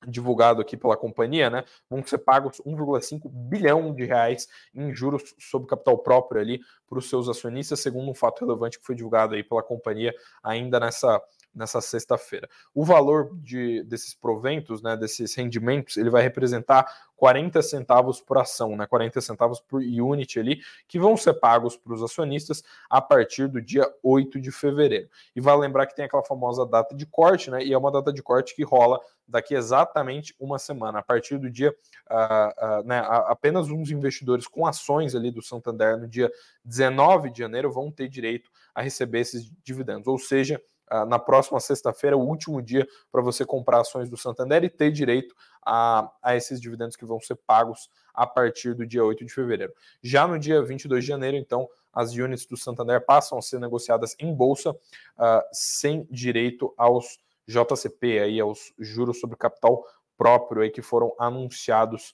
divulgado 0.07 0.61
aqui 0.61 0.75
pela 0.75 0.97
companhia, 0.97 1.49
né, 1.49 1.63
vão 1.89 2.03
ser 2.05 2.17
pagos 2.19 2.59
1,5 2.65 3.29
bilhão 3.29 3.93
de 3.93 4.05
reais 4.05 4.47
em 4.73 4.93
juros 4.93 5.35
sobre 5.37 5.67
capital 5.67 5.97
próprio 5.99 6.41
ali 6.41 6.59
para 6.87 6.97
os 6.97 7.07
seus 7.07 7.29
acionistas, 7.29 7.79
segundo 7.79 8.09
um 8.09 8.15
fato 8.15 8.43
relevante 8.43 8.79
que 8.79 8.85
foi 8.85 8.95
divulgado 8.95 9.35
aí 9.35 9.43
pela 9.43 9.61
companhia 9.61 10.13
ainda 10.43 10.79
nessa 10.79 11.21
nessa 11.53 11.81
sexta-feira. 11.81 12.49
O 12.73 12.83
valor 12.83 13.31
de, 13.37 13.83
desses 13.83 14.13
proventos, 14.13 14.81
né, 14.81 14.95
desses 14.95 15.35
rendimentos, 15.35 15.97
ele 15.97 16.09
vai 16.09 16.21
representar 16.21 16.85
40 17.15 17.61
centavos 17.61 18.19
por 18.19 18.37
ação, 18.37 18.75
né, 18.75 18.87
40 18.87 19.21
centavos 19.21 19.59
por 19.59 19.81
unit 19.81 20.39
ali, 20.39 20.61
que 20.87 20.97
vão 20.97 21.15
ser 21.15 21.33
pagos 21.35 21.77
para 21.77 21.93
os 21.93 22.01
acionistas 22.01 22.63
a 22.89 23.01
partir 23.01 23.47
do 23.47 23.61
dia 23.61 23.87
8 24.01 24.39
de 24.39 24.51
fevereiro. 24.51 25.09
E 25.35 25.41
vai 25.41 25.55
lembrar 25.57 25.85
que 25.85 25.95
tem 25.95 26.05
aquela 26.05 26.23
famosa 26.23 26.65
data 26.65 26.95
de 26.95 27.05
corte, 27.05 27.51
né, 27.51 27.63
e 27.63 27.73
é 27.73 27.77
uma 27.77 27.91
data 27.91 28.11
de 28.11 28.23
corte 28.23 28.55
que 28.55 28.63
rola 28.63 28.99
daqui 29.27 29.55
exatamente 29.55 30.35
uma 30.39 30.59
semana. 30.59 30.99
A 30.99 31.03
partir 31.03 31.37
do 31.37 31.49
dia, 31.49 31.73
uh, 32.09 32.81
uh, 32.81 32.83
né, 32.85 32.99
apenas 33.27 33.69
uns 33.69 33.89
investidores 33.89 34.47
com 34.47 34.65
ações 34.65 35.15
ali 35.15 35.31
do 35.31 35.41
Santander 35.41 35.97
no 35.97 36.07
dia 36.07 36.31
19 36.65 37.29
de 37.29 37.39
janeiro 37.39 37.71
vão 37.71 37.89
ter 37.91 38.09
direito 38.09 38.49
a 38.73 38.81
receber 38.81 39.19
esses 39.19 39.51
dividendos, 39.63 40.07
ou 40.07 40.17
seja, 40.17 40.61
na 41.07 41.17
próxima 41.17 41.59
sexta-feira, 41.59 42.17
o 42.17 42.27
último 42.27 42.61
dia 42.61 42.87
para 43.11 43.21
você 43.21 43.45
comprar 43.45 43.81
ações 43.81 44.09
do 44.09 44.17
Santander 44.17 44.63
e 44.63 44.69
ter 44.69 44.91
direito 44.91 45.35
a, 45.65 46.11
a 46.21 46.35
esses 46.35 46.59
dividendos 46.59 46.95
que 46.95 47.05
vão 47.05 47.19
ser 47.19 47.35
pagos 47.35 47.89
a 48.13 48.27
partir 48.27 48.73
do 48.73 48.85
dia 48.85 49.03
8 49.03 49.25
de 49.25 49.33
fevereiro. 49.33 49.73
Já 50.03 50.27
no 50.27 50.37
dia 50.37 50.61
22 50.61 51.03
de 51.03 51.07
janeiro, 51.07 51.37
então, 51.37 51.67
as 51.93 52.13
units 52.13 52.45
do 52.45 52.57
Santander 52.57 53.03
passam 53.05 53.37
a 53.37 53.41
ser 53.41 53.59
negociadas 53.59 54.15
em 54.19 54.33
bolsa 54.33 54.71
uh, 54.71 55.41
sem 55.51 56.07
direito 56.09 56.73
aos 56.77 57.19
JCP, 57.47 58.19
aí, 58.19 58.39
aos 58.39 58.73
juros 58.79 59.19
sobre 59.19 59.37
capital 59.37 59.85
próprio 60.17 60.61
aí, 60.61 60.69
que 60.69 60.81
foram 60.81 61.13
anunciados 61.17 62.13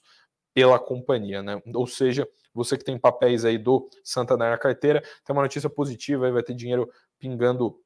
pela 0.54 0.78
companhia, 0.78 1.42
né? 1.42 1.60
Ou 1.74 1.86
seja, 1.86 2.28
você 2.52 2.76
que 2.76 2.84
tem 2.84 2.98
papéis 2.98 3.44
aí 3.44 3.58
do 3.58 3.88
Santander 4.02 4.50
na 4.50 4.58
carteira, 4.58 5.00
tem 5.24 5.34
uma 5.34 5.42
notícia 5.42 5.70
positiva, 5.70 6.26
aí 6.26 6.32
vai 6.32 6.42
ter 6.42 6.54
dinheiro 6.54 6.90
pingando 7.18 7.78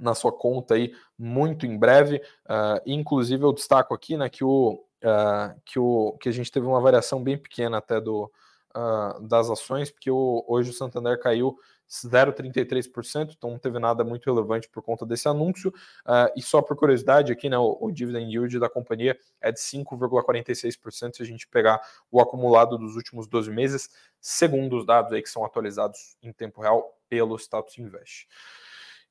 na 0.00 0.14
sua 0.14 0.32
conta 0.32 0.74
aí 0.74 0.94
muito 1.18 1.66
em 1.66 1.76
breve. 1.78 2.16
Uh, 2.46 2.80
inclusive, 2.86 3.44
eu 3.44 3.52
destaco 3.52 3.94
aqui 3.94 4.16
né, 4.16 4.28
que, 4.28 4.44
o, 4.44 4.84
uh, 5.02 5.60
que, 5.64 5.78
o, 5.78 6.16
que 6.20 6.28
a 6.28 6.32
gente 6.32 6.50
teve 6.50 6.66
uma 6.66 6.80
variação 6.80 7.22
bem 7.22 7.36
pequena 7.36 7.78
até 7.78 8.00
do, 8.00 8.30
uh, 8.76 9.20
das 9.20 9.50
ações, 9.50 9.90
porque 9.90 10.10
o, 10.10 10.44
hoje 10.48 10.70
o 10.70 10.74
Santander 10.74 11.18
caiu 11.18 11.56
0,33%, 11.92 13.34
então 13.36 13.50
não 13.50 13.58
teve 13.58 13.78
nada 13.78 14.02
muito 14.02 14.24
relevante 14.24 14.66
por 14.68 14.82
conta 14.82 15.04
desse 15.04 15.28
anúncio. 15.28 15.70
Uh, 16.06 16.32
e 16.34 16.42
só 16.42 16.62
por 16.62 16.74
curiosidade 16.74 17.30
aqui, 17.30 17.50
né, 17.50 17.58
o, 17.58 17.76
o 17.80 17.92
dividend 17.92 18.32
yield 18.32 18.58
da 18.58 18.68
companhia 18.68 19.16
é 19.40 19.52
de 19.52 19.60
5,46% 19.60 21.16
se 21.16 21.22
a 21.22 21.26
gente 21.26 21.46
pegar 21.46 21.80
o 22.10 22.20
acumulado 22.20 22.78
dos 22.78 22.96
últimos 22.96 23.26
12 23.26 23.50
meses, 23.50 23.90
segundo 24.20 24.78
os 24.78 24.86
dados 24.86 25.12
aí 25.12 25.22
que 25.22 25.28
são 25.28 25.44
atualizados 25.44 26.16
em 26.22 26.32
tempo 26.32 26.62
real 26.62 26.96
pelo 27.10 27.36
Status 27.36 27.76
Invest. 27.78 28.26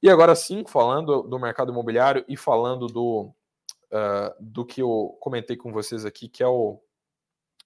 E 0.02 0.10
agora 0.10 0.36
sim, 0.36 0.64
falando 0.68 1.22
do 1.24 1.40
mercado 1.40 1.72
imobiliário 1.72 2.26
e 2.28 2.36
falando 2.36 2.88
do, 2.88 3.32
uh, 3.92 4.34
do 4.40 4.66
que 4.66 4.82
eu 4.82 5.16
comentei 5.20 5.56
com 5.56 5.72
vocês 5.72 6.06
aqui, 6.06 6.28
que 6.28 6.42
é 6.42 6.48
o, 6.48 6.82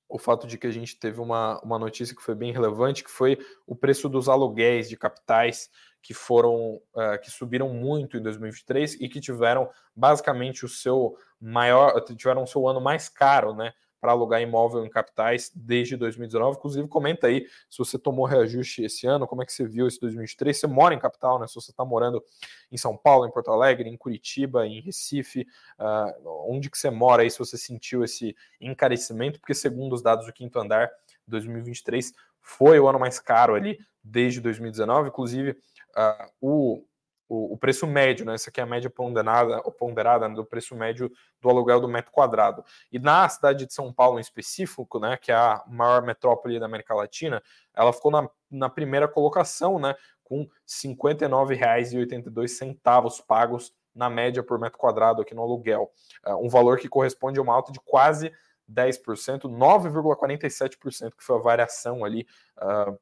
o 0.10 0.20
fato 0.20 0.46
de 0.46 0.58
que 0.58 0.68
a 0.68 0.72
gente 0.72 1.00
teve 1.00 1.22
uma, 1.22 1.60
uma 1.62 1.80
notícia 1.80 2.16
que 2.16 2.22
foi 2.22 2.36
bem 2.36 2.52
relevante, 2.52 3.04
que 3.04 3.10
foi 3.10 3.38
o 3.66 3.76
preço 3.76 4.10
dos 4.10 4.28
aluguéis 4.28 4.90
de 4.90 4.98
capitais 4.98 5.70
que 6.02 6.14
foram 6.14 6.76
uh, 6.94 7.20
que 7.24 7.32
subiram 7.32 7.70
muito 7.70 8.18
em 8.18 8.22
2023 8.22 8.96
e 9.02 9.10
que 9.10 9.20
tiveram 9.20 9.70
basicamente 9.96 10.64
o 10.64 10.70
seu 10.70 11.18
maior 11.42 12.00
tiveram 12.16 12.44
o 12.44 12.48
seu 12.48 12.68
ano 12.68 12.80
mais 12.80 13.10
caro, 13.10 13.56
né? 13.56 13.74
Para 14.06 14.12
alugar 14.12 14.40
imóvel 14.40 14.86
em 14.86 14.90
capitais 14.90 15.52
desde 15.56 15.98
2019. 15.98 16.58
Inclusive, 16.58 16.88
comenta 16.88 17.26
aí 17.26 17.48
se 17.68 17.80
você 17.80 17.98
tomou 17.98 18.24
reajuste 18.24 18.84
esse 18.84 19.08
ano, 19.08 19.26
como 19.26 19.42
é 19.42 19.46
que 19.48 19.52
você 19.52 19.66
viu 19.66 19.88
esse 19.88 20.00
2023. 20.00 20.56
Você 20.56 20.68
mora 20.68 20.94
em 20.94 21.00
capital, 21.00 21.40
né? 21.40 21.48
Se 21.48 21.56
você 21.56 21.72
está 21.72 21.84
morando 21.84 22.24
em 22.72 22.78
São 22.78 22.96
Paulo, 22.96 23.26
em 23.26 23.32
Porto 23.32 23.50
Alegre, 23.50 23.90
em 23.90 23.98
Curitiba, 23.98 24.68
em 24.68 24.80
Recife, 24.80 25.48
uh, 25.80 26.46
onde 26.48 26.70
que 26.70 26.78
você 26.78 26.92
mora 26.92 27.24
aí, 27.24 27.32
se 27.32 27.40
você 27.40 27.58
sentiu 27.58 28.04
esse 28.04 28.36
encarecimento, 28.62 29.40
porque 29.40 29.56
segundo 29.56 29.94
os 29.94 30.04
dados 30.04 30.28
do 30.28 30.34
Quinto 30.34 30.60
Andar, 30.60 30.92
2023 31.28 32.14
foi 32.40 32.80
o 32.80 32.88
ano 32.88 33.00
mais 33.00 33.20
caro 33.20 33.56
ali 33.56 33.80
desde 34.04 34.40
2019. 34.40 35.10
Inclusive, 35.10 35.58
uh, 35.98 36.30
o 36.40 36.86
o, 37.28 37.54
o, 37.54 37.58
preço 37.58 37.88
médio, 37.88 38.24
né? 38.26 38.36
Essa 38.36 38.50
aqui 38.50 38.60
é 38.60 38.64
a 38.64 38.68
média 38.68 38.90
ponderada, 38.90 39.62
ponderada 39.72 40.30
né, 40.30 40.36
do 40.36 40.46
preço 40.46 40.76
médio 40.76 41.12
do 41.42 41.50
aluguel 41.50 41.80
do 41.80 41.88
metro 41.88 42.12
quadrado. 42.12 42.64
E 42.92 43.00
na 43.00 43.28
cidade 43.30 43.66
de 43.66 43.74
São 43.74 43.92
Paulo 43.92 44.20
em 44.20 44.22
específico, 44.22 45.00
né, 45.00 45.18
que 45.18 45.32
é 45.32 45.36
a 45.36 45.64
maior 45.68 46.04
metrópole 46.04 46.60
da 46.60 46.66
América 46.66 46.94
Latina, 46.94 47.42
ela 47.74 47.92
ficou 47.92 48.12
na, 48.12 48.30
na 48.50 48.70
primeira 48.70 49.08
colocação, 49.08 49.80
né, 49.80 49.96
com 50.24 50.42
R$ 50.42 50.50
59,82 50.68 53.26
pagos 53.26 53.74
na 53.94 54.10
média 54.10 54.44
por 54.44 54.60
metro 54.60 54.78
quadrado 54.78 55.22
aqui 55.22 55.34
no 55.34 55.42
aluguel. 55.42 55.90
Uh, 56.26 56.46
um 56.46 56.50
valor 56.50 56.78
que 56.78 56.90
corresponde 56.90 57.40
a 57.40 57.42
uma 57.42 57.54
alta 57.54 57.72
de 57.72 57.80
quase 57.80 58.34
10%, 58.72 59.44
9,47% 59.44 61.16
que 61.16 61.24
foi 61.24 61.38
a 61.38 61.42
variação 61.42 62.04
ali 62.04 62.28
uh, 62.58 63.00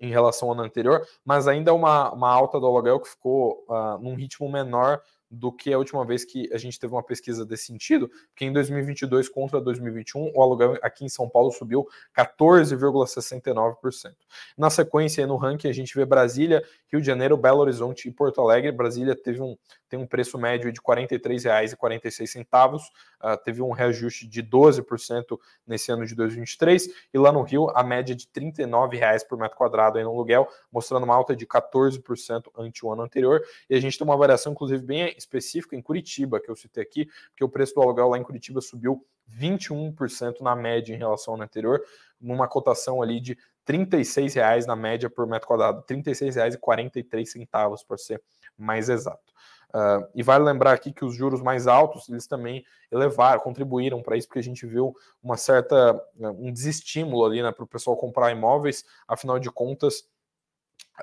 em 0.00 0.10
relação 0.10 0.48
ao 0.48 0.54
ano 0.54 0.62
anterior, 0.62 1.06
mas 1.24 1.46
ainda 1.46 1.74
uma, 1.74 2.12
uma 2.12 2.30
alta 2.30 2.58
do 2.58 2.66
aluguel 2.66 3.00
que 3.00 3.08
ficou 3.08 3.64
uh, 3.68 3.98
num 4.00 4.14
ritmo 4.14 4.50
menor 4.50 5.00
do 5.30 5.52
que 5.52 5.72
a 5.72 5.78
última 5.78 6.04
vez 6.04 6.24
que 6.24 6.52
a 6.52 6.58
gente 6.58 6.78
teve 6.78 6.92
uma 6.92 7.02
pesquisa 7.02 7.46
desse 7.46 7.66
sentido, 7.66 8.10
porque 8.28 8.44
em 8.44 8.52
2022 8.52 9.28
contra 9.28 9.60
2021 9.60 10.32
o 10.34 10.42
aluguel 10.42 10.76
aqui 10.82 11.04
em 11.04 11.08
São 11.08 11.28
Paulo 11.28 11.52
subiu 11.52 11.86
14,69%. 12.16 14.12
Na 14.58 14.68
sequência, 14.70 15.24
no 15.26 15.36
ranking, 15.36 15.68
a 15.68 15.72
gente 15.72 15.94
vê 15.94 16.04
Brasília, 16.04 16.64
Rio 16.88 17.00
de 17.00 17.06
Janeiro, 17.06 17.36
Belo 17.36 17.60
Horizonte 17.60 18.08
e 18.08 18.10
Porto 18.10 18.40
Alegre. 18.40 18.72
Brasília 18.72 19.14
teve 19.14 19.40
um, 19.40 19.56
tem 19.88 19.98
um 19.98 20.06
preço 20.06 20.36
médio 20.36 20.72
de 20.72 20.80
R$ 20.80 21.06
43,46, 21.06 22.80
uh, 23.22 23.36
teve 23.44 23.62
um 23.62 23.70
reajuste 23.70 24.26
de 24.26 24.42
12% 24.42 25.38
nesse 25.66 25.92
ano 25.92 26.04
de 26.04 26.14
2023, 26.14 26.88
e 27.12 27.18
lá 27.18 27.30
no 27.30 27.42
Rio, 27.42 27.70
a 27.70 27.84
média 27.84 28.14
de 28.16 28.26
R$ 28.34 28.52
39,00 28.52 29.26
por 29.28 29.38
metro 29.38 29.56
quadrado 29.56 29.98
aí 29.98 30.04
no 30.04 30.10
aluguel, 30.10 30.48
mostrando 30.72 31.04
uma 31.04 31.14
alta 31.14 31.36
de 31.36 31.46
14% 31.46 32.50
ante 32.56 32.84
o 32.84 32.92
ano 32.92 33.02
anterior. 33.02 33.42
E 33.68 33.74
a 33.74 33.80
gente 33.80 33.96
tem 33.96 34.04
uma 34.06 34.16
variação, 34.16 34.52
inclusive, 34.52 34.82
bem 34.82 35.14
específica 35.20 35.76
em 35.76 35.82
Curitiba, 35.82 36.40
que 36.40 36.50
eu 36.50 36.56
citei 36.56 36.82
aqui, 36.82 37.06
porque 37.30 37.44
o 37.44 37.48
preço 37.48 37.74
do 37.74 37.82
aluguel 37.82 38.08
lá 38.08 38.18
em 38.18 38.22
Curitiba 38.22 38.60
subiu 38.60 39.04
21% 39.38 40.40
na 40.40 40.56
média 40.56 40.94
em 40.94 40.98
relação 40.98 41.34
ao 41.34 41.40
anterior, 41.40 41.82
numa 42.20 42.48
cotação 42.48 43.00
ali 43.00 43.20
de 43.20 43.32
R$ 43.66 43.86
36,00 43.86 44.66
na 44.66 44.74
média 44.74 45.08
por 45.08 45.26
metro 45.26 45.46
quadrado, 45.46 45.84
R$ 45.88 45.96
36,43 46.02 47.86
para 47.86 47.96
ser 47.96 48.22
mais 48.58 48.88
exato. 48.88 49.30
Uh, 49.72 50.04
e 50.16 50.22
vale 50.22 50.42
lembrar 50.42 50.72
aqui 50.72 50.92
que 50.92 51.04
os 51.04 51.14
juros 51.14 51.40
mais 51.40 51.68
altos, 51.68 52.08
eles 52.08 52.26
também 52.26 52.64
elevaram, 52.90 53.40
contribuíram 53.40 54.02
para 54.02 54.16
isso, 54.16 54.26
porque 54.26 54.40
a 54.40 54.42
gente 54.42 54.66
viu 54.66 54.92
uma 55.22 55.36
certa, 55.36 56.00
um 56.18 56.52
desestímulo 56.52 57.24
ali 57.24 57.40
né, 57.40 57.52
para 57.52 57.62
o 57.62 57.68
pessoal 57.68 57.96
comprar 57.96 58.32
imóveis, 58.32 58.84
afinal 59.06 59.38
de 59.38 59.48
contas, 59.48 60.00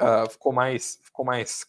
uh, 0.01 0.29
ficou 0.29 0.51
mais, 0.51 0.99
ficou 1.01 1.23
mais 1.23 1.65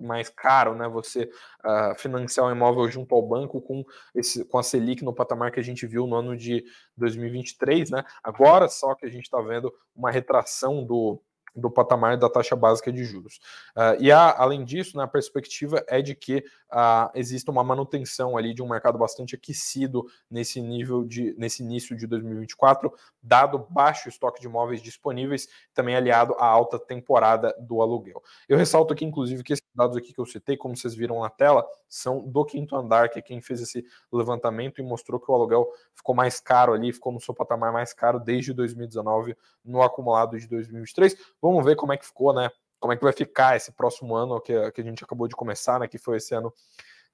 mais 0.00 0.28
caro, 0.28 0.74
né? 0.74 0.88
Você 0.88 1.30
uh, 1.64 1.94
financiar 1.98 2.46
um 2.46 2.52
imóvel 2.52 2.88
junto 2.88 3.14
ao 3.14 3.22
banco 3.22 3.60
com, 3.60 3.84
esse, 4.14 4.44
com 4.44 4.58
a 4.58 4.62
Selic 4.62 5.04
no 5.04 5.14
patamar 5.14 5.52
que 5.52 5.60
a 5.60 5.62
gente 5.62 5.86
viu 5.86 6.06
no 6.06 6.16
ano 6.16 6.36
de 6.36 6.64
2023, 6.96 7.90
né? 7.90 8.04
Agora 8.22 8.68
só 8.68 8.94
que 8.94 9.06
a 9.06 9.10
gente 9.10 9.24
está 9.24 9.40
vendo 9.40 9.72
uma 9.94 10.10
retração 10.10 10.84
do, 10.84 11.22
do 11.54 11.70
patamar 11.70 12.16
da 12.16 12.28
taxa 12.28 12.54
básica 12.56 12.92
de 12.92 13.04
juros. 13.04 13.40
Uh, 13.76 14.00
e 14.00 14.10
além 14.10 14.64
disso, 14.64 14.96
né, 14.96 15.04
a 15.04 15.08
perspectiva 15.08 15.84
é 15.88 16.00
de 16.00 16.14
que 16.14 16.44
uh, 16.72 17.10
exista 17.14 17.50
uma 17.50 17.64
manutenção 17.64 18.36
ali 18.36 18.54
de 18.54 18.62
um 18.62 18.68
mercado 18.68 18.98
bastante 18.98 19.34
aquecido 19.34 20.06
nesse 20.30 20.60
nível 20.60 21.04
de 21.04 21.34
nesse 21.36 21.62
início 21.62 21.96
de 21.96 22.06
2024, 22.06 22.92
dado 23.22 23.66
baixo 23.70 24.08
estoque 24.08 24.40
de 24.40 24.46
imóveis 24.46 24.82
disponíveis, 24.82 25.48
também 25.74 25.96
aliado 25.96 26.34
à 26.34 26.46
alta 26.46 26.78
temporada 26.78 27.54
do 27.60 27.80
aluguel. 27.80 28.22
Eu 28.48 28.56
ressalto 28.56 28.92
aqui, 28.92 29.04
inclusive, 29.04 29.42
que 29.42 29.52
esses 29.52 29.64
dados 29.74 29.96
aqui 29.96 30.12
que 30.12 30.20
eu 30.20 30.26
citei, 30.26 30.56
como 30.56 30.76
vocês 30.76 30.94
viram 30.94 31.20
na 31.20 31.30
tela, 31.30 31.66
são 31.88 32.20
do 32.20 32.44
quinto 32.44 32.76
andar, 32.76 33.08
que 33.08 33.18
é 33.18 33.22
quem 33.22 33.40
fez 33.40 33.60
esse 33.60 33.84
levantamento 34.12 34.80
e 34.80 34.84
mostrou 34.84 35.20
que 35.20 35.30
o 35.30 35.34
aluguel 35.34 35.68
ficou 35.94 36.14
mais 36.14 36.40
caro 36.40 36.72
ali, 36.72 36.92
ficou 36.92 37.12
no 37.12 37.20
seu 37.20 37.34
patamar 37.34 37.72
mais 37.72 37.92
caro 37.92 38.18
desde 38.18 38.52
2019 38.52 39.36
no 39.64 39.82
acumulado 39.82 40.38
de 40.38 40.46
2023. 40.46 41.16
Vamos 41.40 41.64
ver 41.64 41.76
como 41.76 41.92
é 41.92 41.96
que 41.96 42.06
ficou, 42.06 42.32
né? 42.32 42.50
Como 42.78 42.92
é 42.92 42.96
que 42.96 43.02
vai 43.02 43.12
ficar 43.12 43.56
esse 43.56 43.72
próximo 43.72 44.14
ano 44.14 44.40
que, 44.40 44.70
que 44.72 44.80
a 44.80 44.84
gente 44.84 45.04
acabou 45.04 45.28
de 45.28 45.36
começar, 45.36 45.80
né? 45.80 45.88
Que 45.88 45.98
foi 45.98 46.16
esse 46.16 46.34
ano 46.34 46.52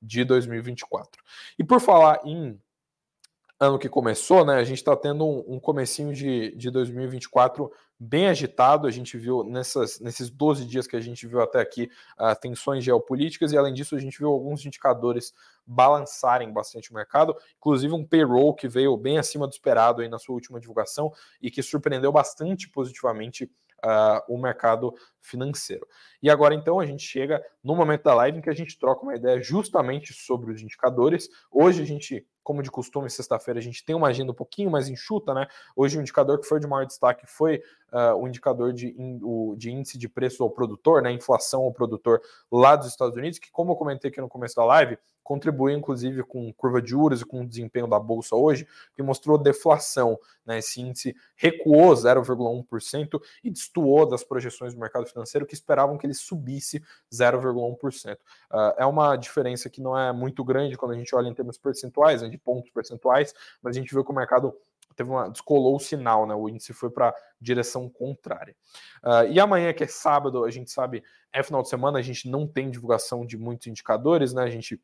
de 0.01 0.25
2024. 0.25 1.23
E 1.59 1.65
por 1.65 1.81
falar 1.81 2.21
em 2.25 2.61
ano 3.59 3.79
que 3.79 3.89
começou, 3.89 4.45
né? 4.45 4.57
A 4.57 4.65
gente 4.65 4.79
está 4.79 4.95
tendo 4.95 5.25
um, 5.25 5.55
um 5.55 5.61
comecinho 5.61 6.13
de, 6.13 6.55
de 6.57 6.71
2024 6.71 7.73
bem 7.99 8.29
agitado. 8.29 8.87
A 8.87 8.91
gente 8.91 9.17
viu 9.17 9.43
nessas, 9.43 9.99
nesses 9.99 10.29
12 10.29 10.67
dias 10.67 10.87
que 10.87 10.95
a 10.95 11.01
gente 11.01 11.27
viu 11.27 11.41
até 11.41 11.61
aqui 11.61 11.91
uh, 12.21 12.39
tensões 12.39 12.85
geopolíticas, 12.85 13.53
e 13.53 13.57
além 13.57 13.73
disso, 13.73 13.97
a 13.97 13.99
gente 13.99 14.19
viu 14.19 14.29
alguns 14.29 14.65
indicadores 14.67 15.33
balançarem 15.67 16.53
bastante 16.53 16.91
o 16.91 16.95
mercado, 16.95 17.35
inclusive 17.57 17.95
um 17.95 18.05
payroll 18.05 18.55
que 18.55 18.69
veio 18.69 18.97
bem 18.97 19.19
acima 19.19 19.47
do 19.47 19.53
esperado 19.53 20.03
aí 20.03 20.09
na 20.09 20.19
sua 20.19 20.35
última 20.35 20.61
divulgação 20.61 21.11
e 21.41 21.51
que 21.51 21.63
surpreendeu 21.63 22.13
bastante 22.13 22.69
positivamente 22.69 23.51
uh, 23.85 24.21
o 24.29 24.39
mercado 24.39 24.95
financeiro. 25.27 25.87
E 26.23 26.31
agora, 26.31 26.55
então, 26.55 26.81
a 26.81 26.87
gente 26.87 27.03
chega 27.03 27.45
no 27.63 27.75
momento 27.75 28.05
da 28.05 28.15
live 28.15 28.39
em 28.39 28.41
que 28.41 28.51
a 28.51 28.55
gente 28.55 28.79
troca 28.79 29.03
uma 29.03 29.15
ideia 29.15 29.41
justamente 29.41 30.13
sobre 30.13 30.53
os 30.53 30.63
indicadores. 30.63 31.29
Hoje 31.51 31.83
a 31.83 31.85
gente, 31.85 32.27
como 32.43 32.63
de 32.63 32.71
costume, 32.71 33.11
sexta-feira, 33.11 33.59
a 33.59 33.63
gente 33.63 33.85
tem 33.85 33.95
uma 33.95 34.09
agenda 34.09 34.33
um 34.33 34.35
pouquinho 34.35 34.71
mais 34.71 34.89
enxuta, 34.89 35.35
né? 35.35 35.47
Hoje 35.75 35.99
o 35.99 36.01
indicador 36.01 36.39
que 36.41 36.47
foi 36.47 36.61
de 36.61 36.67
maior 36.67 36.87
destaque 36.87 37.27
foi 37.27 37.63
uh, 37.93 38.15
o 38.17 38.29
indicador 38.29 38.73
de, 38.73 38.89
in, 38.89 39.21
o, 39.23 39.55
de 39.57 39.71
índice 39.71 39.99
de 39.99 40.09
preço 40.09 40.43
ao 40.43 40.51
produtor, 40.51 41.03
né? 41.03 41.11
Inflação 41.13 41.63
ao 41.63 41.73
produtor 41.73 42.21
lá 42.51 42.77
dos 42.77 42.87
Estados 42.87 43.17
Unidos, 43.17 43.39
que, 43.39 43.51
como 43.51 43.73
eu 43.73 43.77
comentei 43.77 44.11
aqui 44.11 44.21
no 44.21 44.29
começo 44.29 44.55
da 44.57 44.65
live, 44.65 44.97
contribui 45.27 45.73
inclusive 45.73 46.23
com 46.23 46.53
curva 46.53 46.81
de 46.81 46.91
juros 46.91 47.21
e 47.21 47.25
com 47.25 47.41
o 47.41 47.47
desempenho 47.47 47.89
da 47.89 47.99
bolsa 47.99 48.37
hoje, 48.37 48.65
que 48.95 49.03
mostrou 49.03 49.37
deflação. 49.37 50.17
Né? 50.47 50.59
Esse 50.59 50.81
índice 50.81 51.17
recuou 51.35 51.93
0,1% 51.93 53.21
e 53.43 53.51
destoou 53.51 54.09
das 54.09 54.23
projeções 54.23 54.73
do 54.73 54.79
mercado 54.79 55.05
financeiro 55.05 55.16
que 55.47 55.55
esperavam 55.55 55.97
que 55.97 56.07
ele 56.07 56.15
subisse 56.15 56.83
0,1%. 57.13 58.15
Uh, 58.15 58.19
ah, 58.51 58.75
é 58.79 58.87
uma 58.87 59.17
diferença 59.17 59.71
que 59.71 59.81
não 59.81 59.99
é 59.99 60.13
muito 60.13 60.45
grande 60.45 60.77
quando 60.77 60.93
a 60.93 60.97
gente 60.97 61.15
olha 61.15 61.29
em 61.29 61.35
termos 61.35 61.59
percentuais, 61.59 62.23
né, 62.23 62.29
de 62.29 62.39
pontos 62.39 62.71
percentuais, 62.71 63.35
mas 63.63 63.77
a 63.77 63.81
gente 63.81 63.93
viu 63.93 64.05
que 64.05 64.11
o 64.11 64.15
mercado 64.15 64.55
teve 64.97 65.11
uma 65.11 65.29
descolou 65.29 65.77
o 65.77 65.81
sinal, 65.81 66.27
né? 66.27 66.35
O 66.35 66.49
índice 66.49 66.73
foi 66.73 66.91
para 66.91 67.15
direção 67.41 67.89
contrária. 67.89 68.57
Uh, 69.05 69.31
e 69.31 69.39
amanhã, 69.39 69.73
que 69.73 69.85
é 69.85 69.87
sábado, 69.87 70.45
a 70.45 70.51
gente 70.51 70.71
sabe, 70.71 71.05
é 71.33 71.43
final 71.43 71.63
de 71.63 71.69
semana, 71.69 71.99
a 71.99 72.03
gente 72.03 72.29
não 72.29 72.47
tem 72.47 72.71
divulgação 72.71 73.25
de 73.25 73.37
muitos 73.37 73.67
indicadores, 73.67 74.33
né? 74.33 74.43
A 74.43 74.51
gente 74.51 74.81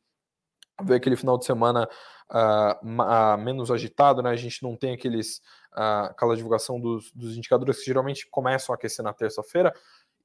ver 0.82 0.96
aquele 0.96 1.16
final 1.16 1.38
de 1.38 1.44
semana 1.44 1.88
uh, 2.30 2.86
uh, 2.86 3.38
menos 3.38 3.70
agitado, 3.70 4.22
né? 4.22 4.30
A 4.30 4.36
gente 4.36 4.62
não 4.62 4.76
tem 4.76 4.92
aqueles 4.92 5.40
aquela 5.74 6.36
divulgação 6.36 6.78
dos, 6.78 7.10
dos, 7.12 7.34
indicadores 7.34 7.78
que 7.78 7.86
geralmente 7.86 8.28
começam 8.30 8.74
a 8.74 8.76
aquecer 8.76 9.02
na 9.02 9.14
terça-feira. 9.14 9.72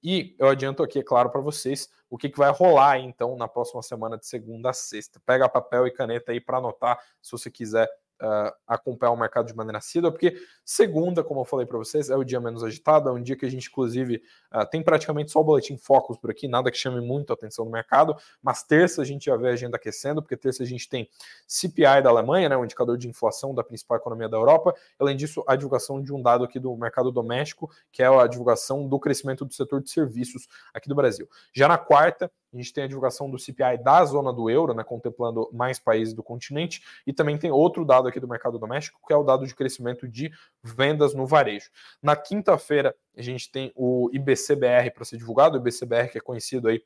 E 0.03 0.35
eu 0.37 0.47
adianto 0.47 0.83
aqui, 0.83 0.99
é 0.99 1.03
claro, 1.03 1.29
para 1.29 1.41
vocês 1.41 1.89
o 2.09 2.17
que, 2.17 2.29
que 2.29 2.37
vai 2.37 2.51
rolar 2.51 2.99
então 2.99 3.35
na 3.35 3.47
próxima 3.47 3.81
semana 3.81 4.17
de 4.17 4.25
segunda 4.25 4.69
a 4.69 4.73
sexta. 4.73 5.19
Pega 5.25 5.49
papel 5.49 5.87
e 5.87 5.91
caneta 5.91 6.31
aí 6.31 6.39
para 6.39 6.57
anotar 6.57 6.99
se 7.21 7.31
você 7.31 7.51
quiser 7.51 7.89
uh, 8.21 8.51
acompanhar 8.67 9.11
o 9.11 9.17
mercado 9.17 9.47
de 9.47 9.55
maneira 9.55 9.77
assídua, 9.77 10.11
porque 10.11 10.35
segunda, 10.63 11.23
como 11.23 11.41
eu 11.41 11.45
falei 11.45 11.65
para 11.65 11.77
vocês, 11.77 12.09
é 12.09 12.15
o 12.15 12.23
dia 12.23 12.39
menos 12.39 12.63
agitado, 12.63 13.09
é 13.09 13.11
um 13.11 13.21
dia 13.21 13.35
que 13.35 13.45
a 13.45 13.49
gente, 13.49 13.69
inclusive, 13.69 14.21
uh, 14.53 14.65
tem 14.69 14.81
praticamente 14.81 15.31
só 15.31 15.39
o 15.39 15.43
boletim 15.43 15.77
focos 15.77 16.17
por 16.17 16.31
aqui, 16.31 16.47
nada 16.47 16.71
que 16.71 16.77
chame 16.77 17.01
muito 17.01 17.31
a 17.31 17.35
atenção 17.35 17.65
do 17.65 17.71
mercado, 17.71 18.15
mas 18.41 18.63
terça 18.63 19.01
a 19.01 19.05
gente 19.05 19.25
já 19.25 19.35
vê 19.35 19.49
a 19.49 19.53
agenda 19.53 19.77
aquecendo, 19.77 20.21
porque 20.21 20.37
terça 20.37 20.63
a 20.63 20.65
gente 20.65 20.87
tem 20.89 21.09
CPI 21.47 22.01
da 22.03 22.09
Alemanha, 22.09 22.49
né, 22.49 22.57
o 22.57 22.63
indicador 22.63 22.97
de 22.97 23.07
inflação 23.07 23.53
da 23.53 23.63
principal 23.63 23.97
economia 23.97 24.29
da 24.29 24.37
Europa, 24.37 24.73
além 24.99 25.15
disso, 25.15 25.43
a 25.47 25.55
divulgação 25.55 26.01
de 26.01 26.13
um 26.13 26.21
dado 26.21 26.43
aqui 26.43 26.59
do 26.59 26.75
mercado 26.75 27.11
doméstico, 27.11 27.69
que 27.91 28.01
é 28.01 28.07
a 28.07 28.27
divulgação 28.27 28.87
do 28.87 28.99
crescimento 28.99 29.45
do 29.45 29.53
setor 29.53 29.81
de 29.81 29.89
serviços 29.89 30.47
aqui 30.73 30.89
do 30.89 30.95
Brasil. 30.95 31.27
Já 31.53 31.67
na 31.67 31.77
quarta, 31.77 32.31
a 32.57 32.61
gente 32.61 32.73
tem 32.73 32.83
a 32.83 32.87
divulgação 32.87 33.29
do 33.29 33.37
CPI 33.37 33.77
da 33.83 34.03
zona 34.03 34.33
do 34.33 34.49
euro, 34.49 34.73
né, 34.73 34.83
contemplando 34.83 35.49
mais 35.53 35.79
países 35.79 36.13
do 36.13 36.23
continente, 36.23 36.81
e 37.05 37.13
também 37.13 37.37
tem 37.37 37.51
outro 37.51 37.85
dado 37.85 38.07
aqui 38.07 38.19
do 38.19 38.27
mercado 38.27 38.57
doméstico, 38.57 38.99
que 39.05 39.13
é 39.13 39.15
o 39.15 39.23
dado 39.23 39.45
de 39.45 39.53
crescimento 39.53 40.07
de 40.07 40.31
vendas 40.63 41.13
no 41.13 41.25
varejo. 41.25 41.69
Na 42.01 42.15
quinta-feira, 42.15 42.95
a 43.15 43.21
gente 43.21 43.51
tem 43.51 43.71
o 43.75 44.09
IBCBR 44.11 44.91
para 44.91 45.05
ser 45.05 45.17
divulgado, 45.17 45.57
o 45.57 45.61
IBCBR 45.61 46.09
que 46.09 46.17
é 46.17 46.21
conhecido 46.21 46.67
aí 46.67 46.83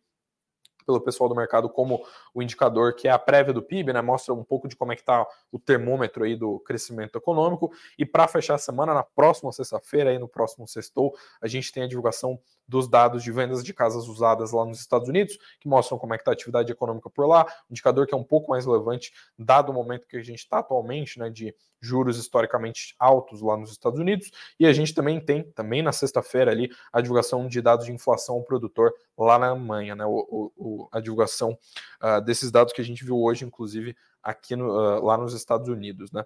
pelo 0.85 0.99
pessoal 0.99 1.29
do 1.29 1.35
mercado 1.35 1.69
como 1.69 2.03
o 2.33 2.41
indicador 2.41 2.95
que 2.95 3.07
é 3.07 3.11
a 3.11 3.19
prévia 3.19 3.53
do 3.53 3.61
PIB, 3.61 3.93
né? 3.93 4.01
Mostra 4.01 4.33
um 4.33 4.43
pouco 4.43 4.67
de 4.67 4.75
como 4.75 4.91
é 4.91 4.95
que 4.95 5.01
está 5.01 5.25
o 5.51 5.59
termômetro 5.59 6.23
aí 6.23 6.35
do 6.35 6.59
crescimento 6.59 7.17
econômico. 7.17 7.71
E 7.97 8.05
para 8.05 8.27
fechar 8.27 8.55
a 8.55 8.57
semana, 8.57 8.93
na 8.93 9.03
próxima 9.03 9.51
sexta-feira, 9.51 10.09
aí 10.09 10.19
no 10.19 10.27
próximo 10.27 10.67
sextou, 10.67 11.15
a 11.41 11.47
gente 11.47 11.71
tem 11.71 11.83
a 11.83 11.87
divulgação 11.87 12.39
dos 12.71 12.87
dados 12.87 13.21
de 13.21 13.31
vendas 13.33 13.65
de 13.65 13.73
casas 13.73 14.07
usadas 14.07 14.53
lá 14.53 14.65
nos 14.65 14.79
Estados 14.79 15.09
Unidos, 15.09 15.37
que 15.59 15.67
mostram 15.67 15.99
como 15.99 16.13
é 16.13 16.17
que 16.17 16.21
está 16.21 16.31
a 16.31 16.33
atividade 16.33 16.71
econômica 16.71 17.09
por 17.09 17.27
lá, 17.27 17.45
um 17.69 17.73
indicador 17.73 18.07
que 18.07 18.13
é 18.13 18.17
um 18.17 18.23
pouco 18.23 18.51
mais 18.51 18.65
relevante, 18.65 19.11
dado 19.37 19.71
o 19.71 19.73
momento 19.73 20.07
que 20.07 20.15
a 20.15 20.23
gente 20.23 20.39
está 20.39 20.59
atualmente, 20.59 21.19
né, 21.19 21.29
de 21.29 21.53
juros 21.81 22.17
historicamente 22.17 22.95
altos 22.97 23.41
lá 23.41 23.57
nos 23.57 23.71
Estados 23.71 23.99
Unidos, 23.99 24.31
e 24.57 24.65
a 24.65 24.71
gente 24.71 24.93
também 24.93 25.19
tem, 25.19 25.43
também 25.51 25.81
na 25.81 25.91
sexta-feira 25.91 26.49
ali, 26.49 26.71
a 26.93 27.01
divulgação 27.01 27.45
de 27.45 27.61
dados 27.61 27.85
de 27.85 27.91
inflação 27.91 28.35
ao 28.35 28.43
produtor 28.43 28.93
lá 29.17 29.37
na 29.37 29.49
Alemanha, 29.49 29.93
né, 29.93 30.05
o, 30.05 30.51
o 30.55 30.87
a 30.93 31.01
divulgação 31.01 31.57
uh, 32.01 32.21
desses 32.21 32.51
dados 32.51 32.71
que 32.71 32.79
a 32.79 32.85
gente 32.85 33.03
viu 33.03 33.21
hoje, 33.21 33.43
inclusive, 33.43 33.97
aqui 34.23 34.55
no, 34.55 34.69
uh, 34.69 35.03
lá 35.03 35.17
nos 35.17 35.33
Estados 35.33 35.67
Unidos, 35.67 36.09
né. 36.09 36.23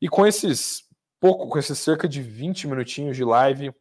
E 0.00 0.08
com 0.08 0.26
esses 0.26 0.84
pouco, 1.20 1.48
com 1.48 1.58
esses 1.58 1.78
cerca 1.78 2.08
de 2.08 2.20
20 2.20 2.66
minutinhos 2.66 3.16
de 3.16 3.24
live, 3.24 3.72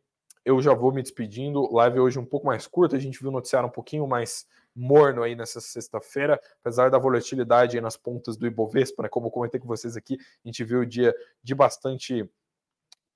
eu 0.46 0.62
já 0.62 0.74
vou 0.74 0.94
me 0.94 1.02
despedindo. 1.02 1.70
Live 1.74 2.00
hoje 2.00 2.20
um 2.20 2.26
pouco 2.26 2.46
mais 2.46 2.68
curta, 2.68 2.96
a 2.96 3.00
gente 3.00 3.20
viu 3.20 3.30
o 3.30 3.34
noticiário 3.34 3.68
um 3.68 3.72
pouquinho 3.72 4.08
mais 4.08 4.46
morno 4.76 5.24
aí 5.24 5.36
nessa 5.36 5.60
sexta-feira, 5.60 6.40
apesar 6.62 6.92
da 6.92 7.00
volatilidade 7.00 7.80
nas 7.82 7.98
pontas 7.98 8.38
do 8.38 8.46
Ibovespa, 8.46 9.04
né? 9.04 9.10
Como 9.10 9.28
eu 9.28 9.32
comentei 9.32 9.60
com 9.60 9.68
vocês 9.68 9.98
aqui, 9.98 10.18
a 10.44 10.48
gente 10.48 10.64
viu 10.64 10.82
o 10.82 10.86
dia 10.86 11.16
de 11.42 11.56
bastante 11.56 12.30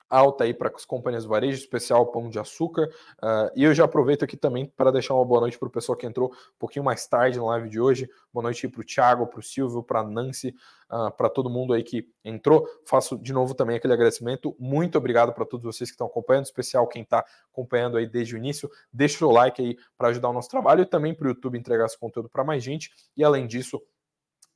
alta 0.10 0.44
aí 0.44 0.54
para 0.54 0.72
as 0.76 0.86
companhias 0.86 1.24
do 1.24 1.30
varejo, 1.30 1.58
especial 1.58 2.08
Pão 2.08 2.30
de 2.30 2.40
Açúcar. 2.40 2.90
Uh, 3.22 3.52
e 3.56 3.64
eu 3.64 3.74
já 3.74 3.86
aproveito 3.86 4.24
aqui 4.24 4.36
também 4.36 4.66
para 4.66 4.92
deixar 4.92 5.14
uma 5.14 5.26
boa 5.26 5.42
noite 5.42 5.58
para 5.58 5.68
o 5.68 5.72
pessoal 5.72 5.98
que 5.98 6.08
entrou 6.08 6.30
um 6.30 6.60
pouquinho 6.60 6.84
mais 6.84 7.06
tarde 7.06 7.38
na 7.38 7.46
live 7.46 7.70
de 7.70 7.80
hoje. 7.80 8.10
Boa 8.34 8.44
noite 8.44 8.68
para 8.68 8.82
o 8.82 8.84
Thiago, 8.84 9.28
para 9.28 9.40
o 9.40 9.44
Silvio, 9.44 9.84
para 9.84 10.00
a 10.00 10.04
Nancy, 10.04 10.50
uh, 10.50 10.96
ah, 10.96 11.12
para 11.12 11.30
todo 11.30 11.50
mundo 11.50 11.74
aí 11.74 11.84
que 11.84 12.08
entrou. 12.24 12.68
Faço 12.86 13.18
de 13.18 13.32
novo 13.32 13.54
também 13.54 13.76
aquele 13.76 13.94
agradecimento. 13.94 14.56
Muito 14.60 14.98
obrigado 14.98 15.34
para 15.34 15.46
todos 15.46 15.66
vocês 15.66 15.90
que 15.90 15.94
estão 15.94 16.08
acompanhando, 16.08 16.46
especial 16.46 16.88
quem 16.88 17.04
está 17.04 17.24
acompanhando 17.52 17.98
aí 17.98 18.08
desde 18.08 18.36
o 18.36 18.38
início. 18.38 18.70
Deixa 18.92 19.16
o 19.16 19.18
seu 19.20 19.32
like 19.32 19.62
aí 19.62 19.78
para 19.98 20.10
ajudar 20.10 20.30
o 20.30 20.34
nosso 20.34 20.50
trabalho 20.50 20.82
e 20.82 20.86
também 20.86 21.14
para 21.14 21.26
o 21.26 21.30
YouTube 21.30 21.58
entregar 21.58 21.86
esse 21.86 21.98
conteúdo 21.98 22.30
para 22.30 22.44
mais 22.44 22.64
gente. 22.64 22.92
E 23.16 23.24
além 23.24 23.46
disso, 23.46 23.82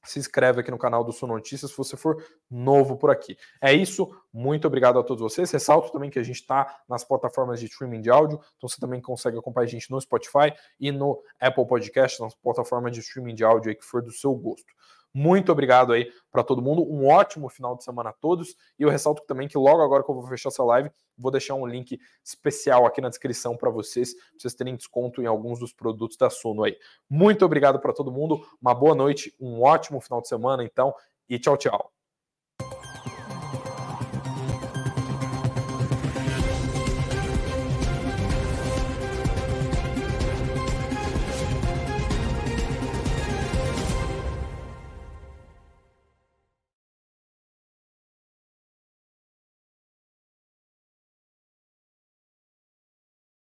se 0.04 0.20
inscreve 0.20 0.62
aqui 0.62 0.72
no 0.72 0.78
canal 0.78 1.04
do 1.04 1.12
Sul 1.12 1.28
Notícias 1.28 1.72
se 1.72 1.78
você 1.78 1.96
for 1.96 2.24
novo 2.50 2.98
por 2.98 3.10
aqui. 3.10 3.38
É 3.62 3.74
isso, 3.74 4.16
muito 4.32 4.68
obrigado 4.68 5.00
a 5.00 5.04
todos 5.04 5.22
vocês. 5.22 5.52
Ressalto 5.52 5.92
também 5.92 6.10
que 6.10 6.20
a 6.20 6.24
gente 6.24 6.42
está 6.42 6.82
nas 6.88 7.04
plataformas 7.04 7.60
de 7.60 7.68
streaming 7.68 8.02
de 8.02 8.10
áudio, 8.10 8.40
então 8.58 8.68
você 8.68 8.80
também 8.80 9.02
consegue 9.02 9.38
acompanhar 9.38 9.66
a 9.66 9.70
gente 9.70 9.90
no 9.90 10.00
Spotify 10.00 10.54
e 10.80 10.92
no 10.92 11.22
Apple 11.40 11.66
Podcast, 11.66 12.22
nas 12.22 12.36
plataformas 12.36 12.92
de 12.92 13.00
streaming 13.00 13.36
de 13.36 13.44
áudio 13.44 13.76
que 13.76 13.86
for 13.86 14.02
do 14.02 14.12
seu 14.12 14.34
gosto. 14.34 14.74
Muito 15.14 15.52
obrigado 15.52 15.94
aí 15.94 16.12
para 16.32 16.44
todo 16.44 16.62
mundo. 16.62 16.84
Um 16.84 17.08
ótimo 17.08 17.48
final 17.48 17.78
de 17.78 17.84
semana 17.84 18.10
a 18.10 18.14
todos. 18.14 18.56
E 18.80 18.84
eu 18.84 18.90
ressalto 18.90 19.24
também 19.28 19.48
que 19.48 19.58
logo 19.58 19.82
agora 19.82 20.04
que 20.04 20.10
eu 20.10 20.16
vou 20.16 20.28
fechar 20.28 20.50
essa 20.50 20.64
live, 20.64 20.90
vou 21.18 21.32
deixar 21.32 21.54
um 21.54 21.68
link 21.68 22.00
especial 22.24 22.86
aqui 22.86 23.00
na 23.00 23.10
descrição 23.10 23.56
para 23.56 23.70
vocês, 23.70 24.14
para 24.16 24.40
vocês 24.40 24.56
terem 24.56 24.76
desconto 24.76 25.22
em 25.22 25.28
alguns 25.28 25.60
dos 25.60 25.72
produtos 25.72 26.18
da 26.18 26.30
Suno 26.30 26.64
aí. 26.64 26.76
Muito 27.08 27.46
obrigado 27.46 27.80
para 27.80 27.94
todo 27.94 28.12
mundo. 28.12 28.44
Uma 28.60 28.74
boa 28.74 28.96
noite, 28.96 29.36
um 29.40 29.62
ótimo 29.62 30.02
final 30.02 30.22
de 30.22 30.28
semana, 30.28 30.64
então, 30.64 30.94
e 31.30 31.38
tchau, 31.38 31.58
tchau. 31.58 31.93